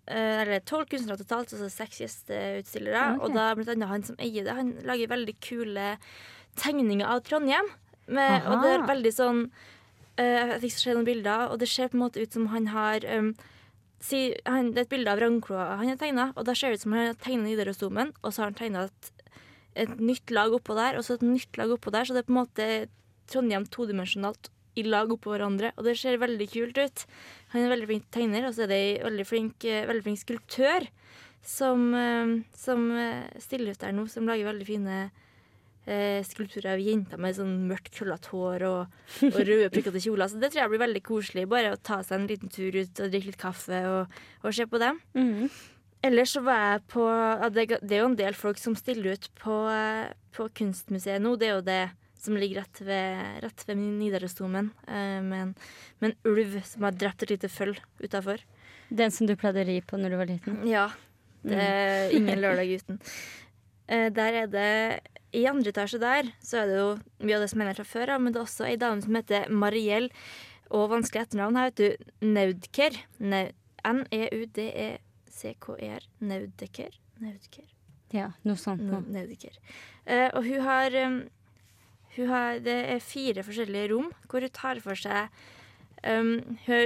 eh, 0.09 0.41
eller 0.43 0.65
tolv 0.65 0.89
kunstnere 0.89 1.21
totalt, 1.21 1.53
altså 1.53 1.69
seks 1.69 2.01
gjesteutstillere. 2.01 3.19
Okay. 3.19 3.27
Og 3.27 3.37
da 3.37 3.51
blant 3.59 3.75
annet 3.77 3.93
han 3.93 4.09
som 4.09 4.17
eier 4.19 4.49
det, 4.49 4.57
han 4.57 4.75
lager 4.89 5.13
veldig 5.13 5.37
kule 5.45 5.93
tegninger 6.57 7.07
av 7.09 7.21
Trondheim. 7.29 7.69
Med, 8.13 8.49
og 8.51 8.65
det 8.65 8.73
er 8.75 8.89
veldig 8.89 9.13
sånn 9.15 9.45
Jeg 10.21 10.61
fikk 10.61 10.75
se 10.77 10.93
noen 10.93 11.09
bilder, 11.09 11.49
og 11.53 11.61
det 11.63 11.71
ser 11.73 11.89
på 11.89 11.97
en 11.97 12.05
måte 12.05 12.21
ut 12.21 12.35
som 12.37 12.51
han 12.53 12.67
har 12.69 13.05
um, 13.09 13.33
si, 14.03 14.35
han, 14.45 14.73
Det 14.73 14.83
er 14.83 14.87
et 14.87 14.93
bilde 14.93 15.13
av 15.13 15.23
Ragnkloa 15.23 15.79
han 15.81 15.93
har 15.93 16.01
tegna, 16.01 16.31
og 16.37 16.47
da 16.49 16.55
ser 16.59 16.73
det 16.73 16.81
ut 16.81 16.87
som 16.87 16.97
han 16.97 17.11
har 17.11 17.21
tegna 17.23 17.47
Nidarosdomen, 17.47 18.13
og 18.21 18.33
så 18.33 18.43
har 18.43 18.53
han 18.53 18.59
tegna 18.59 18.87
et, 18.91 19.13
et 19.87 19.95
nytt 20.01 20.33
lag 20.35 20.55
oppå 20.55 20.77
der, 20.79 20.99
og 20.99 21.07
så 21.07 21.17
et 21.17 21.27
nytt 21.27 21.61
lag 21.61 21.73
oppå 21.73 21.95
der, 21.95 22.09
så 22.09 22.17
det 22.17 22.25
er 22.25 22.29
på 22.29 22.35
en 22.35 22.41
måte 22.43 22.69
Trondheim 23.33 23.69
todimensjonalt 23.73 24.51
i 24.77 24.85
lag 24.87 25.11
oppå 25.13 25.35
hverandre, 25.35 25.73
og 25.77 25.87
det 25.87 25.99
ser 26.01 26.21
veldig 26.21 26.49
kult 26.53 26.79
ut. 26.81 27.05
Han 27.53 27.61
er 27.61 27.67
en 27.67 27.75
veldig 27.75 27.89
flink 27.91 28.07
tegner, 28.15 28.47
og 28.49 28.57
så 28.57 28.65
er 28.65 28.73
det 28.73 28.79
ei 28.81 28.93
veldig 29.05 29.27
flink, 29.29 29.67
eh, 29.69 29.85
veldig 29.89 30.05
flink 30.07 30.21
skulptør 30.23 30.89
som, 31.45 31.93
eh, 31.95 32.33
som 32.57 32.87
eh, 32.97 33.29
stiller 33.43 33.75
ut 33.77 33.83
der 33.85 33.93
nå, 33.93 34.07
som 34.09 34.29
lager 34.29 34.49
veldig 34.49 34.69
fine 34.69 35.03
eh, 35.87 36.21
skulpturer 36.27 36.75
av 36.75 36.83
jenter 36.83 37.21
med 37.21 37.37
sånn 37.37 37.53
mørkt, 37.71 37.93
krøllete 37.97 38.33
hår 38.33 38.65
og, 38.69 38.97
og 39.31 39.39
røde, 39.41 39.71
prikkete 39.75 40.03
kjoler. 40.03 40.31
Så 40.31 40.41
det 40.43 40.53
tror 40.53 40.65
jeg 40.65 40.73
blir 40.75 40.85
veldig 40.85 41.05
koselig. 41.07 41.47
Bare 41.51 41.75
å 41.75 41.81
ta 41.81 42.01
seg 42.07 42.21
en 42.21 42.29
liten 42.31 42.53
tur 42.53 42.75
ut 42.77 43.05
og 43.05 43.13
drikke 43.13 43.33
litt 43.33 43.41
kaffe 43.41 43.85
og, 43.91 44.19
og 44.43 44.57
se 44.57 44.69
på 44.69 44.83
dem. 44.83 45.01
Mhm. 45.19 45.53
Ellers 46.03 46.33
så 46.35 46.41
var 46.43 46.57
jeg 46.59 46.81
på 46.91 47.03
ja, 47.07 47.47
det, 47.55 47.65
det 47.79 47.95
er 47.95 48.01
jo 48.01 48.09
en 48.09 48.19
del 48.19 48.35
folk 48.35 48.59
som 48.59 48.75
stiller 48.75 49.15
ut 49.15 49.29
på, 49.39 49.55
eh, 49.71 50.09
på 50.35 50.49
Kunstmuseet 50.59 51.23
nå. 51.23 51.37
Det 51.39 51.47
er 51.47 51.53
jo 51.55 51.67
det 51.69 51.83
som 52.23 52.35
ligger 52.39 52.63
rett 52.63 52.81
ved, 52.83 53.39
rett 53.43 53.63
ved 53.69 53.79
Nidarosdomen, 53.79 54.73
eh, 54.87 55.21
med, 55.23 55.55
med 56.03 56.11
en 56.11 56.33
ulv 56.33 56.59
som 56.67 56.87
har 56.87 56.99
drept 56.99 57.23
et 57.23 57.37
lite 57.37 57.51
føll 57.51 57.79
utafor. 58.03 58.43
Den 58.91 59.15
som 59.15 59.31
du 59.31 59.37
pleide 59.39 59.63
å 59.63 59.69
ri 59.71 59.79
på 59.83 59.99
når 59.99 60.13
du 60.13 60.19
var 60.21 60.31
liten? 60.31 60.61
Ja. 60.67 60.91
Det 61.43 61.59
er 61.59 62.13
ingen 62.15 62.39
lørdag 62.43 62.71
uten. 62.79 63.01
Eh, 63.93 64.09
der 64.15 64.33
er 64.43 64.47
det 64.49 65.01
I 65.37 65.45
andre 65.51 65.73
etasje 65.73 65.99
der 66.01 66.25
så 66.45 66.63
er 66.63 66.67
det 66.71 66.79
jo 66.79 66.91
mye 67.25 67.37
av 67.37 67.43
det 67.45 67.51
som 67.53 67.61
er 67.65 67.77
fra 67.77 67.89
før 67.89 68.07
men 68.19 68.33
det 68.33 68.39
er 68.41 68.47
også 68.47 68.65
ei 68.69 68.77
dame 68.81 69.01
som 69.05 69.17
heter 69.17 69.43
Mariell, 69.53 70.09
og 70.73 70.91
vanskelig 70.93 71.23
etternavn 71.27 71.57
her, 71.59 71.67
vet 71.69 71.81
du, 71.81 71.89
Naudker. 72.25 72.93
N-e-u-d-e-c-k-e-r. 73.93 75.03
Naudeker. 76.25 76.93
Naudeker. 77.21 77.69
Ja, 78.13 78.33
noe 78.49 78.57
sånt. 78.61 78.81
No. 78.89 79.01
Naudeker. 79.05 79.55
Eh, 80.07 80.31
og 80.33 80.45
hun 80.47 80.61
har, 80.65 80.91
hun 82.17 82.27
har 82.33 82.59
Det 82.65 82.79
er 82.95 83.01
fire 83.05 83.43
forskjellige 83.45 83.91
rom 83.93 84.09
hvor 84.29 84.41
hun 84.41 84.53
tar 84.53 84.81
for 84.85 84.95
seg 84.99 85.29
um, 86.03 86.57
hun, 86.65 86.83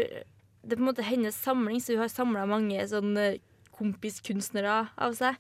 Det 0.63 0.73
er 0.73 0.77
på 0.77 0.83
en 0.83 0.91
måte 0.91 1.07
hennes 1.07 1.35
samling, 1.47 1.79
så 1.81 1.93
hun 1.95 2.03
har 2.03 2.11
samla 2.11 2.47
mange 2.51 2.89
sånne 2.91 3.39
kompiskunstnere 3.79 4.79
av 4.95 5.17
seg. 5.19 5.39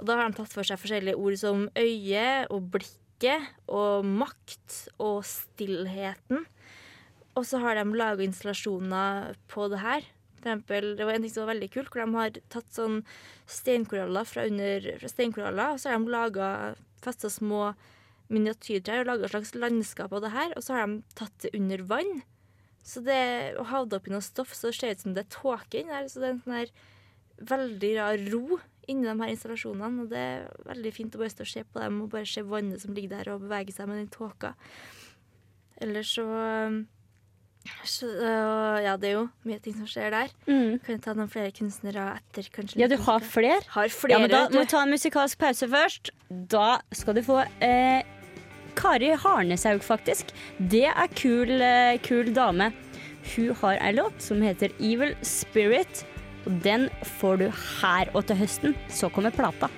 Og 0.00 0.08
da 0.08 0.18
har 0.18 0.30
de 0.30 0.40
tatt 0.40 0.54
for 0.54 0.66
seg 0.66 0.80
forskjellige 0.80 1.18
ord 1.18 1.38
som 1.40 1.66
øye 1.78 2.26
og 2.52 2.68
blikket 2.74 3.46
og 3.72 4.06
makt 4.06 4.82
og 5.02 5.22
stillheten. 5.28 6.44
Og 7.36 7.44
så 7.44 7.60
har 7.60 7.76
de 7.76 7.96
laga 7.96 8.24
installasjoner 8.24 9.36
på 9.52 9.68
det 9.72 9.82
her. 9.82 10.06
For 10.36 10.44
eksempel, 10.44 10.92
det 10.96 11.06
var 11.08 11.16
en 11.16 11.24
ting 11.24 11.32
som 11.32 11.44
var 11.44 11.54
veldig 11.54 11.68
kult, 11.74 11.90
hvor 11.92 12.04
de 12.04 12.16
har 12.16 12.38
tatt 12.52 12.68
sånn 12.72 13.02
steinkoraller 13.50 14.28
fra, 14.28 14.46
under, 14.48 14.88
fra 15.00 15.10
steinkoraller, 15.10 15.74
og 15.74 15.80
så 15.80 15.90
har 15.90 16.00
de 16.00 16.12
laga 16.12 16.48
festa 17.04 17.30
små 17.32 17.74
miniatyrtrær 18.32 19.04
og 19.04 19.10
laga 19.10 19.26
et 19.26 19.34
slags 19.34 19.54
landskap 19.56 20.14
av 20.16 20.24
det 20.24 20.32
her. 20.34 20.54
Og 20.56 20.64
så 20.64 20.76
har 20.76 20.86
de 20.86 21.18
tatt 21.18 21.36
det 21.44 21.52
under 21.56 21.84
vann. 21.90 22.12
Så 22.86 23.02
det 23.02 23.56
å 23.58 23.66
ha 23.66 23.82
det 23.84 23.98
oppi 23.98 24.12
noe 24.14 24.24
stoff, 24.24 24.54
så 24.54 24.70
ser 24.70 24.92
det 24.92 24.98
ut 24.98 25.04
som 25.04 25.16
det 25.16 25.24
er 25.26 25.34
tåke 25.34 25.80
inni 25.80 25.92
der. 25.92 26.08
Så 26.10 26.22
det 26.22 26.28
er 26.28 26.34
en 26.36 26.42
sånn 26.44 26.58
her 26.60 26.72
veldig 27.38 27.92
rar 27.98 28.18
ro 28.32 28.58
inni 28.88 29.02
de 29.08 29.14
her 29.20 29.32
installasjonene. 29.34 30.02
Og 30.04 30.10
det 30.12 30.18
er 30.18 30.44
veldig 30.68 30.92
fint 30.94 31.14
å 31.16 31.22
bare 31.22 31.32
stå 31.34 31.42
og 31.46 31.50
se 31.52 31.64
på 31.64 31.80
dem 31.82 32.02
og 32.04 32.10
bare 32.12 32.26
se 32.30 32.42
vannet 32.46 32.80
som 32.82 32.94
ligger 32.94 33.16
der 33.18 33.32
og 33.34 33.42
bevege 33.46 33.74
seg 33.74 33.88
med 33.90 33.98
den 34.02 34.12
tåka. 34.14 34.54
Ellers 35.82 36.14
så, 36.16 36.24
så 37.84 38.08
Ja, 38.84 38.94
det 38.96 39.10
er 39.10 39.14
jo 39.18 39.24
mye 39.48 39.58
ting 39.62 39.74
som 39.76 39.88
skjer 39.90 40.12
der. 40.14 40.30
Mm. 40.46 40.78
Kan 40.84 40.94
jeg 40.96 41.02
ta 41.04 41.14
noen 41.18 41.30
flere 41.32 41.52
kunstnere 41.56 42.06
etter 42.20 42.48
kanskje 42.54 42.80
Ja, 42.80 42.88
du 42.88 42.96
har 43.08 43.20
flere? 43.26 43.60
Har 43.74 43.90
flere, 43.92 44.14
Ja, 44.14 44.20
men 44.22 44.30
da 44.32 44.44
må 44.48 44.62
du. 44.64 44.70
ta 44.70 44.82
en 44.86 44.94
musikalsk 44.94 45.38
pause 45.42 45.68
først. 45.72 46.12
Da 46.30 46.78
skal 46.94 47.18
du 47.18 47.22
få 47.26 47.42
eh, 47.64 48.02
Kari 48.76 49.12
Harneshaug, 49.18 49.82
faktisk. 49.84 50.32
Det 50.58 50.86
er 50.88 51.08
kul, 51.16 51.52
eh, 51.60 51.98
kul 52.04 52.32
dame. 52.36 52.70
Hun 53.34 53.54
har 53.62 53.80
ei 53.82 53.92
låt 53.96 54.20
som 54.22 54.42
heter 54.44 54.70
Evil 54.78 55.16
Spirit. 55.26 56.04
Og 56.46 56.60
den 56.62 56.88
får 57.18 57.42
du 57.42 57.46
her. 57.50 58.10
Og 58.14 58.26
til 58.28 58.38
høsten 58.38 58.76
så 58.88 59.10
kommer 59.10 59.34
plata. 59.34 59.68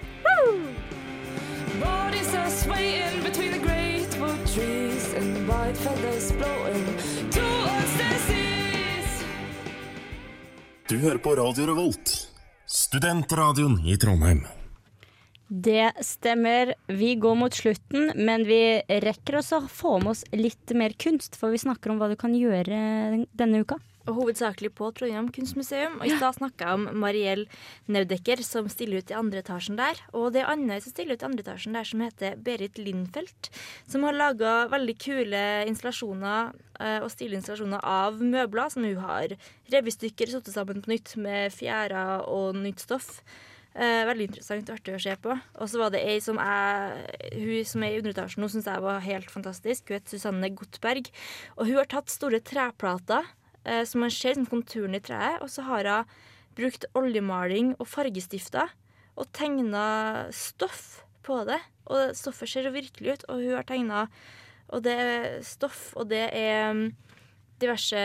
Bodies 1.79 2.35
are 2.35 2.51
swaying 2.51 3.23
between 3.23 3.53
the 3.53 3.63
great 3.63 4.11
wood 4.21 4.41
trees 4.47 5.15
and 5.15 5.49
white 5.49 5.77
feathers 5.77 6.33
blowing 6.33 6.85
towards 7.31 7.93
the 7.99 8.11
seas. 8.27 9.25
Du 10.89 10.99
hører 10.99 11.19
på 11.19 11.35
Radio 11.37 11.67
Revolt, 11.69 12.15
studentradioen 12.67 13.79
i 13.87 13.97
Trondheim. 13.97 14.47
Det 15.49 15.93
stemmer. 16.05 16.75
Vi 16.87 17.15
går 17.15 17.35
mot 17.35 17.55
slutten, 17.55 18.11
men 18.17 18.45
vi 18.49 18.81
rekker 18.89 19.39
også 19.39 19.63
å 19.63 19.69
få 19.73 19.95
med 20.03 20.13
oss 20.13 20.25
litt 20.37 20.75
mer 20.77 20.93
kunst, 21.01 21.39
for 21.41 21.55
vi 21.55 21.61
snakker 21.63 21.93
om 21.93 22.01
hva 22.01 22.11
du 22.11 22.17
kan 22.21 22.35
gjøre 22.37 23.25
denne 23.33 23.63
uka. 23.65 23.79
Og 24.09 24.17
hovedsakelig 24.17 24.71
på 24.73 24.89
Trondheim 24.97 25.29
kunstmuseum. 25.35 25.99
Og 26.01 26.09
i 26.09 26.15
stad 26.17 26.39
snakka 26.39 26.65
jeg 26.65 26.79
om 26.79 27.01
Mariell 27.03 27.43
Naudekker, 27.93 28.41
som 28.47 28.71
stiller 28.73 29.03
ut 29.03 29.13
i 29.13 29.17
andre 29.19 29.43
etasjen 29.43 29.77
der. 29.77 30.01
Og 30.17 30.31
det 30.33 30.43
er 30.43 30.53
andre 30.55 30.79
som 30.81 30.95
stiller 30.95 31.19
ut 31.19 31.25
i 31.25 31.29
andre 31.29 31.45
etasjen 31.45 31.77
der, 31.77 31.89
som 31.91 32.05
heter 32.07 32.39
Berit 32.41 32.81
Lindfeldt. 32.81 33.51
Som 33.91 34.07
har 34.09 34.17
laga 34.17 34.55
veldig 34.73 34.97
kule 35.05 35.43
installasjoner 35.69 36.55
eh, 36.81 37.03
og 37.03 37.13
stille 37.13 37.37
installasjoner 37.37 37.85
av 37.85 38.23
møbler 38.25 38.73
som 38.73 38.89
hun 38.89 39.05
har 39.05 39.37
revet 39.69 39.93
i 39.93 39.97
stykker, 39.99 40.33
satt 40.33 40.49
sammen 40.55 40.81
på 40.85 40.95
nytt 40.95 41.15
med 41.21 41.53
fjærer 41.53 42.25
og 42.33 42.57
nytt 42.57 42.89
stoff. 42.89 43.19
Eh, 43.79 44.03
veldig 44.09 44.31
interessant 44.31 44.71
og 44.73 44.79
artig 44.81 44.97
å 44.97 45.03
se 45.03 45.13
på. 45.23 45.35
Og 45.61 45.69
så 45.71 45.79
var 45.79 45.93
det 45.95 46.01
ei 46.03 46.17
som 46.25 46.41
er 46.43 46.97
Hun 47.37 47.67
som 47.69 47.85
er 47.85 47.93
i 47.93 48.01
underetasjen 48.01 48.43
nå, 48.43 48.49
syns 48.51 48.67
jeg 48.67 48.83
var 48.83 49.05
helt 49.05 49.31
fantastisk. 49.31 49.91
Hun 49.91 50.01
heter 50.01 50.17
Susanne 50.17 50.51
Gottberg. 50.57 51.11
Og 51.59 51.69
hun 51.69 51.77
har 51.77 51.91
tatt 51.93 52.11
store 52.11 52.41
treplater 52.41 53.29
eh, 53.69 53.85
som 53.85 54.03
man 54.05 54.13
ser 54.15 54.39
som 54.39 54.49
konturen 54.49 54.97
i 54.97 55.03
treet, 55.05 55.43
og 55.45 55.53
så 55.53 55.67
har 55.69 55.89
hun 55.89 56.17
brukt 56.59 56.89
oljemaling 56.99 57.75
og 57.79 57.87
fargestifter 57.87 58.73
og 59.19 59.29
tegna 59.37 60.29
stoff 60.35 61.05
på 61.27 61.43
det. 61.49 61.61
Og 61.89 62.15
stoffet 62.17 62.51
ser 62.51 62.69
jo 62.69 62.75
virkelig 62.75 63.19
ut, 63.19 63.27
og 63.29 63.43
hun 63.43 63.57
har 63.59 63.67
tegna 63.69 64.07
Og 64.69 64.83
det 64.85 64.93
er 64.93 65.43
stoff, 65.43 65.95
og 65.97 66.11
det 66.11 66.27
er 66.37 66.75
mm, 66.77 66.93
diverse 67.57 68.01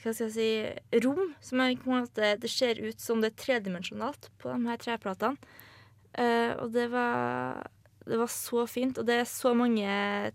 hva 0.00 0.12
skal 0.14 0.30
jeg 0.30 0.32
si, 0.32 1.00
rom. 1.04 1.34
Som 1.44 1.60
er, 1.60 1.74
måte, 1.84 2.30
det 2.40 2.48
ser 2.48 2.80
ut 2.80 3.00
som 3.02 3.20
det 3.20 3.32
er 3.32 3.42
tredimensjonalt 3.42 4.30
på 4.40 4.54
de 4.54 4.70
her 4.70 4.80
treplatene. 4.80 5.36
Uh, 6.16 6.56
og 6.62 6.72
det 6.72 6.86
var, 6.88 7.66
det 8.08 8.16
var 8.22 8.32
så 8.32 8.64
fint. 8.70 8.96
Og 8.96 9.04
det 9.04 9.20
er 9.20 9.28
så 9.28 9.52
mange 9.52 9.84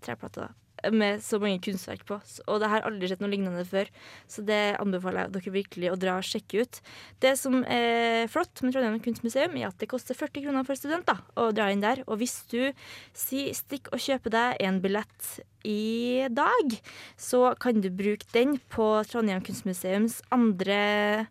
treplater 0.06 0.54
med 0.93 1.21
så 1.23 1.39
mange 1.41 1.61
kunstverk 1.63 2.03
på. 2.07 2.17
Og 2.47 2.61
det 2.61 2.69
har 2.71 2.85
aldri 2.87 3.09
sett 3.11 3.21
noe 3.23 3.31
lignende 3.31 3.63
før. 3.67 3.89
Så 4.29 4.43
det 4.47 4.77
anbefaler 4.81 5.25
jeg 5.27 5.35
dere 5.35 5.55
virkelig 5.55 5.91
å 5.91 5.99
dra 5.99 6.17
og 6.19 6.27
sjekke 6.27 6.65
ut. 6.65 6.81
Det 7.23 7.35
som 7.39 7.61
er 7.65 8.29
flott 8.31 8.63
med 8.63 8.75
Trondheim 8.75 8.99
kunstmuseum, 9.03 9.57
er 9.59 9.69
at 9.69 9.79
det 9.81 9.91
koster 9.91 10.17
40 10.17 10.47
kroner 10.47 10.67
for 10.67 10.79
studenter 10.79 11.21
å 11.39 11.51
dra 11.55 11.69
inn 11.71 11.83
der. 11.83 12.03
Og 12.07 12.21
hvis 12.21 12.41
du 12.51 12.71
sier 13.17 13.53
stikk 13.57 13.91
og 13.93 14.01
kjøper 14.01 14.33
deg 14.33 14.63
en 14.65 14.81
billett 14.83 15.33
i 15.67 16.25
dag, 16.33 16.79
så 17.19 17.51
kan 17.61 17.83
du 17.83 17.91
bruke 17.93 18.25
den 18.33 18.57
på 18.73 18.87
Trondheim 19.11 19.45
kunstmuseums 19.45 20.21
andre 20.33 21.27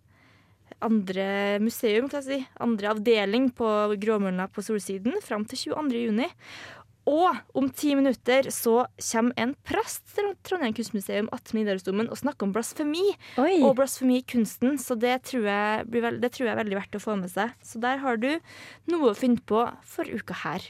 andre 0.80 1.58
museum, 1.60 2.08
kan 2.08 2.22
jeg 2.22 2.26
si. 2.26 2.38
Andre 2.62 2.94
avdeling 2.94 3.50
på 3.56 3.68
Gråmølna 4.00 4.48
på 4.52 4.64
Solsiden 4.64 5.18
fram 5.24 5.44
til 5.48 5.74
22. 5.74 6.28
Og 7.08 7.36
om 7.56 7.68
ti 7.72 7.94
minutter 7.96 8.50
så 8.52 8.84
kommer 9.00 9.36
en 9.40 9.54
prest 9.66 10.04
til 10.14 10.34
Trondheim 10.46 10.74
kunstmuseum 10.76 11.30
attmed 11.34 11.64
Nidarosdomen 11.64 12.10
og 12.12 12.20
snakker 12.20 12.46
om 12.46 12.52
blasfemi 12.54 13.06
og 13.40 13.72
blasfemi 13.78 14.20
i 14.20 14.26
kunsten. 14.26 14.76
Så 14.80 14.98
det 15.00 15.16
tror, 15.30 15.46
jeg 15.48 15.86
blir 15.90 16.04
vel, 16.04 16.20
det 16.22 16.32
tror 16.34 16.48
jeg 16.48 16.54
er 16.54 16.60
veldig 16.60 16.78
verdt 16.78 16.98
å 16.98 17.02
få 17.02 17.16
med 17.20 17.32
seg. 17.32 17.54
Så 17.64 17.80
der 17.82 18.02
har 18.04 18.20
du 18.20 18.30
noe 18.92 19.12
å 19.12 19.16
finne 19.16 19.40
på 19.40 19.64
for 19.88 20.10
uka 20.10 20.36
her. 20.44 20.68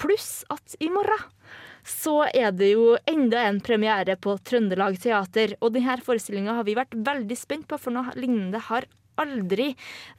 Pluss 0.00 0.42
at 0.50 0.76
i 0.82 0.90
morgen 0.92 1.30
så 1.84 2.22
er 2.32 2.52
det 2.56 2.70
jo 2.72 2.94
enda 3.08 3.42
en 3.44 3.60
premiere 3.64 4.16
på 4.16 4.36
Trøndelag 4.40 4.96
Teater. 5.02 5.56
Og 5.60 5.74
denne 5.76 5.98
forestillinga 6.04 6.56
har 6.58 6.68
vi 6.68 6.76
vært 6.78 6.96
veldig 6.96 7.36
spent 7.38 7.68
på, 7.68 7.78
for 7.80 7.94
noe 7.94 8.14
lignende 8.16 8.62
har 8.70 8.88
aldri 9.20 9.72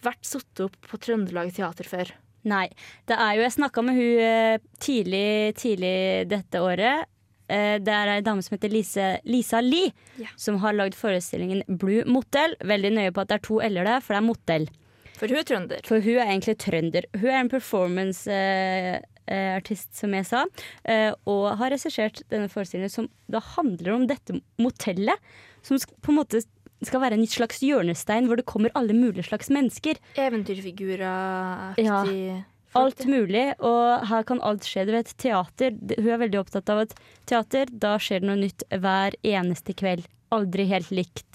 vært 0.06 0.24
satt 0.26 0.62
opp 0.64 0.78
på 0.86 1.02
Trøndelag 1.02 1.52
Teater 1.56 1.90
før. 1.90 2.14
Nei. 2.46 2.68
Det 3.10 3.16
er 3.18 3.34
jo 3.36 3.42
Jeg 3.46 3.52
snakka 3.58 3.82
med 3.84 3.94
hun 3.98 4.20
eh, 4.22 4.58
tidlig, 4.80 5.54
tidlig 5.58 6.28
dette 6.30 6.58
året. 6.62 7.06
Eh, 7.50 7.78
Det 7.82 7.94
er 7.94 8.08
ei 8.16 8.22
dame 8.26 8.42
som 8.46 8.56
heter 8.58 8.70
Lise, 8.74 9.20
Lisa 9.26 9.60
Lie, 9.62 9.92
Ja. 10.22 10.28
som 10.38 10.58
har 10.62 10.74
lagd 10.74 10.94
forestillingen 10.98 11.64
Blue 11.78 12.04
Motel. 12.06 12.56
Veldig 12.62 12.92
nøye 12.94 13.12
på 13.14 13.22
at 13.22 13.28
det 13.30 13.36
er 13.40 13.46
to 13.50 13.60
l-er 13.62 13.84
der, 13.86 14.00
for 14.02 14.14
det 14.14 14.18
er 14.22 14.30
motell. 14.30 14.68
For 15.16 15.28
hun 15.32 15.38
er 15.40 15.44
trønder. 15.48 15.80
For 15.88 16.00
hun 16.04 16.18
er 16.20 16.26
egentlig 16.28 16.58
trønder. 16.60 17.04
Hun 17.16 17.30
er 17.30 17.40
en 17.40 17.50
performance-artist, 17.50 19.94
som 19.96 20.14
jeg 20.14 20.26
sa, 20.28 20.44
eh, 20.86 21.12
og 21.26 21.58
har 21.58 21.70
regissert 21.74 22.22
denne 22.30 22.50
forestillingen 22.52 22.92
som 22.92 23.08
da 23.32 23.40
handler 23.40 23.94
om 23.96 24.06
dette 24.08 24.42
motellet, 24.62 25.18
som 25.66 25.78
på 25.78 26.10
en 26.12 26.16
måte 26.20 26.42
skal 26.84 27.00
være 27.04 27.16
en 27.18 27.28
slags 27.30 27.62
hjørnestein 27.64 28.28
hvor 28.30 28.38
det 28.40 28.48
kommer 28.50 28.74
alle 28.76 28.94
mulige 28.96 29.28
slags 29.30 29.50
mennesker. 29.54 29.96
Eventyrfigurer-aktig. 30.20 32.44
Alt 32.76 33.06
mulig, 33.08 33.54
og 33.64 34.04
her 34.10 34.24
kan 34.28 34.42
alt 34.44 34.66
skje. 34.68 34.84
Du 34.88 34.92
vet, 34.92 35.14
teater, 35.22 35.72
hun 35.96 36.12
er 36.12 36.24
veldig 36.26 36.40
opptatt 36.42 36.72
av 36.74 36.78
at 36.84 36.92
teater, 37.30 37.66
da 37.72 37.96
skjer 38.02 38.20
det 38.20 38.28
noe 38.28 38.42
nytt 38.42 38.62
hver 38.84 39.12
eneste 39.24 39.72
kveld. 39.80 40.06
Aldri 40.36 40.64
helt 40.68 40.92
likt. 40.92 41.34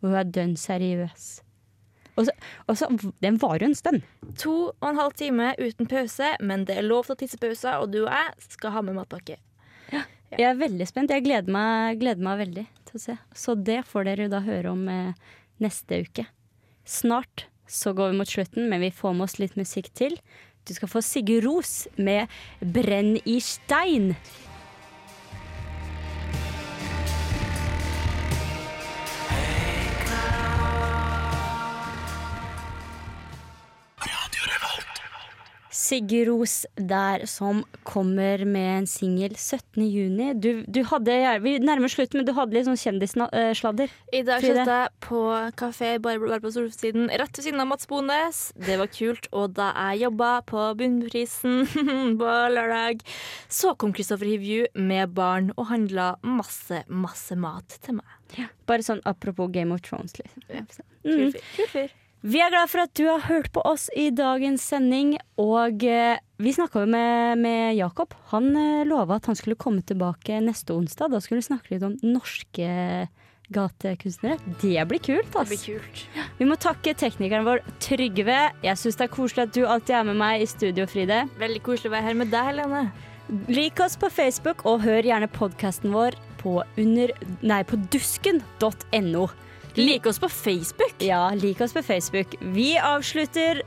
Og 0.00 0.04
hun 0.10 0.18
er 0.18 0.32
dønn 0.34 0.56
seriøs. 0.58 1.24
Og 2.18 2.26
så, 2.26 2.32
og 2.66 2.74
så, 2.76 2.84
den 3.22 3.38
varer 3.40 3.62
jo 3.62 3.68
en 3.70 3.78
stund. 3.78 4.00
To 4.42 4.54
og 4.72 4.86
en 4.90 4.98
halv 4.98 5.14
time 5.20 5.46
uten 5.60 5.86
pause, 5.88 6.28
men 6.42 6.66
det 6.66 6.74
er 6.80 6.90
lov 6.90 7.02
til 7.06 7.14
å 7.14 7.20
tisse 7.22 7.38
pauser, 7.40 7.74
og 7.78 7.86
du 7.94 8.00
og 8.02 8.10
jeg 8.10 8.28
skal 8.58 8.70
ha 8.74 8.80
med 8.84 8.94
matpakke. 8.98 9.36
Jeg 10.30 10.46
er 10.46 10.58
veldig 10.58 10.86
spent. 10.90 11.10
Jeg 11.14 11.24
gleder 11.26 11.50
meg, 11.54 11.98
gleder 12.02 12.22
meg 12.22 12.38
veldig 12.42 12.66
til 12.90 13.00
å 13.00 13.04
se. 13.04 13.16
Så 13.36 13.56
det 13.56 13.80
får 13.88 14.10
dere 14.10 14.28
da 14.32 14.42
høre 14.44 14.74
om 14.74 14.84
eh, 14.90 15.16
neste 15.62 16.02
uke. 16.04 16.26
Snart 16.88 17.46
så 17.70 17.94
går 17.94 18.12
vi 18.12 18.20
mot 18.20 18.30
slutten, 18.30 18.68
men 18.70 18.82
vi 18.82 18.92
får 18.94 19.14
med 19.16 19.28
oss 19.28 19.38
litt 19.38 19.56
musikk 19.58 19.92
til. 19.94 20.16
Du 20.66 20.74
skal 20.76 20.90
få 20.90 21.02
Sigurd 21.04 21.46
Ros 21.46 21.74
med 21.96 22.28
'Brenn 22.60 23.16
i 23.24 23.38
stein'. 23.40 24.14
Sigurd 35.90 36.28
Ros 36.30 36.52
der, 36.78 37.24
som 37.26 37.64
kommer 37.82 38.44
med 38.46 38.68
en 38.78 38.86
singel 38.86 39.32
17.6. 39.34 40.34
Du, 40.38 40.62
du 40.70 40.80
hadde, 40.86 41.16
vi 41.42 41.56
nærmer 41.58 41.88
oss 41.88 41.96
slutten, 41.98 42.20
men 42.20 42.28
du 42.28 42.34
hadde 42.36 42.54
litt 42.54 42.68
sånn 42.68 42.78
kjendissladder. 42.78 43.90
I 44.14 44.20
dag 44.28 44.44
satt 44.44 44.70
jeg 44.70 44.92
på 45.02 45.22
kafé 45.58 45.96
bare, 46.02 46.20
bare 46.22 46.38
på 46.44 46.52
Solsiden, 46.54 47.08
rett 47.10 47.34
ved 47.34 47.48
siden 47.48 47.62
av 47.64 47.70
Mats 47.72 47.90
Bones. 47.90 48.42
Det 48.54 48.78
var 48.78 48.92
kult. 48.94 49.26
Og 49.34 49.56
da 49.58 49.72
jeg 49.74 50.04
jobba 50.04 50.30
på 50.46 50.68
Bunnprisen 50.78 51.64
på 52.20 52.36
lørdag, 52.54 53.02
så 53.50 53.74
kom 53.74 53.94
Kristoffer 53.96 54.30
Hivju 54.30 54.68
med 54.78 55.16
barn 55.18 55.50
og 55.56 55.72
handla 55.72 56.12
masse, 56.22 56.84
masse 56.86 57.34
mat 57.38 57.80
til 57.82 57.98
meg. 57.98 58.16
Bare 58.70 58.86
sånn 58.86 59.02
apropos 59.10 59.50
Game 59.50 59.74
of 59.74 59.82
Thrones, 59.82 60.14
liksom. 60.20 60.46
Kul 60.46 60.86
Mm. 61.00 61.32
Kul 61.56 61.68
fyr. 61.72 61.92
Vi 62.20 62.36
er 62.36 62.50
glad 62.52 62.68
for 62.68 62.84
at 62.84 62.92
du 62.98 63.06
har 63.08 63.22
hørt 63.30 63.48
på 63.54 63.62
oss 63.64 63.86
i 63.96 64.10
dagens 64.12 64.66
sending, 64.68 65.14
og 65.40 65.86
eh, 65.88 66.18
vi 66.36 66.52
snakka 66.52 66.82
jo 66.82 66.90
med, 66.92 67.40
med 67.40 67.78
Jakob. 67.78 68.12
Han 68.34 68.50
eh, 68.60 68.82
lova 68.84 69.16
at 69.16 69.30
han 69.30 69.38
skulle 69.38 69.56
komme 69.56 69.80
tilbake 69.88 70.36
neste 70.44 70.76
onsdag. 70.76 71.14
Da 71.14 71.22
skulle 71.24 71.40
vi 71.40 71.48
snakke 71.48 71.72
litt 71.72 71.86
om 71.86 71.96
norske 72.04 73.08
gatekunstnere. 73.50 74.36
Det 74.60 74.84
blir 74.90 75.00
kult, 75.00 75.32
ass. 75.32 75.48
Det 75.48 75.56
blir 75.56 75.80
kult. 75.80 76.04
Vi 76.36 76.48
må 76.52 76.60
takke 76.60 76.92
teknikeren 76.92 77.48
vår 77.48 77.64
Trygve. 77.80 78.40
Jeg 78.68 78.82
syns 78.84 79.00
det 79.00 79.08
er 79.08 79.14
koselig 79.16 79.48
at 79.48 79.56
du 79.56 79.64
alltid 79.64 79.96
er 80.02 80.08
med 80.12 80.20
meg 80.20 80.44
i 80.44 80.52
studio, 80.52 80.84
Fride. 80.92 81.24
Veldig 81.40 81.64
koselig 81.64 81.88
å 81.88 81.96
være 81.96 82.10
her 82.10 82.20
med 82.20 82.34
deg, 82.36 82.52
Helene. 82.52 82.86
Lik 83.48 83.80
oss 83.80 83.96
på 83.96 84.12
Facebook, 84.12 84.66
og 84.68 84.84
hør 84.84 85.08
gjerne 85.08 85.30
podkasten 85.32 85.96
vår 85.96 86.20
på, 86.44 86.60
under, 86.76 87.16
nei, 87.40 87.64
på 87.64 87.80
dusken.no. 87.88 89.30
Lik 89.74 90.06
oss 90.06 90.18
på 90.18 90.28
Facebook. 90.28 90.94
Ja, 90.98 91.30
like 91.34 91.64
oss 91.64 91.72
på 91.72 91.82
Facebook. 91.82 92.34
Vi 92.40 92.78
avslutter 92.78 93.62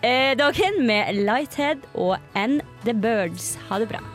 eh, 0.00 0.36
dagen 0.36 0.86
med 0.86 1.14
Lighthead 1.14 1.84
og 1.94 2.16
And 2.34 2.62
The 2.84 2.94
Birds. 2.94 3.58
Ha 3.68 3.78
det 3.78 3.88
bra. 3.88 4.13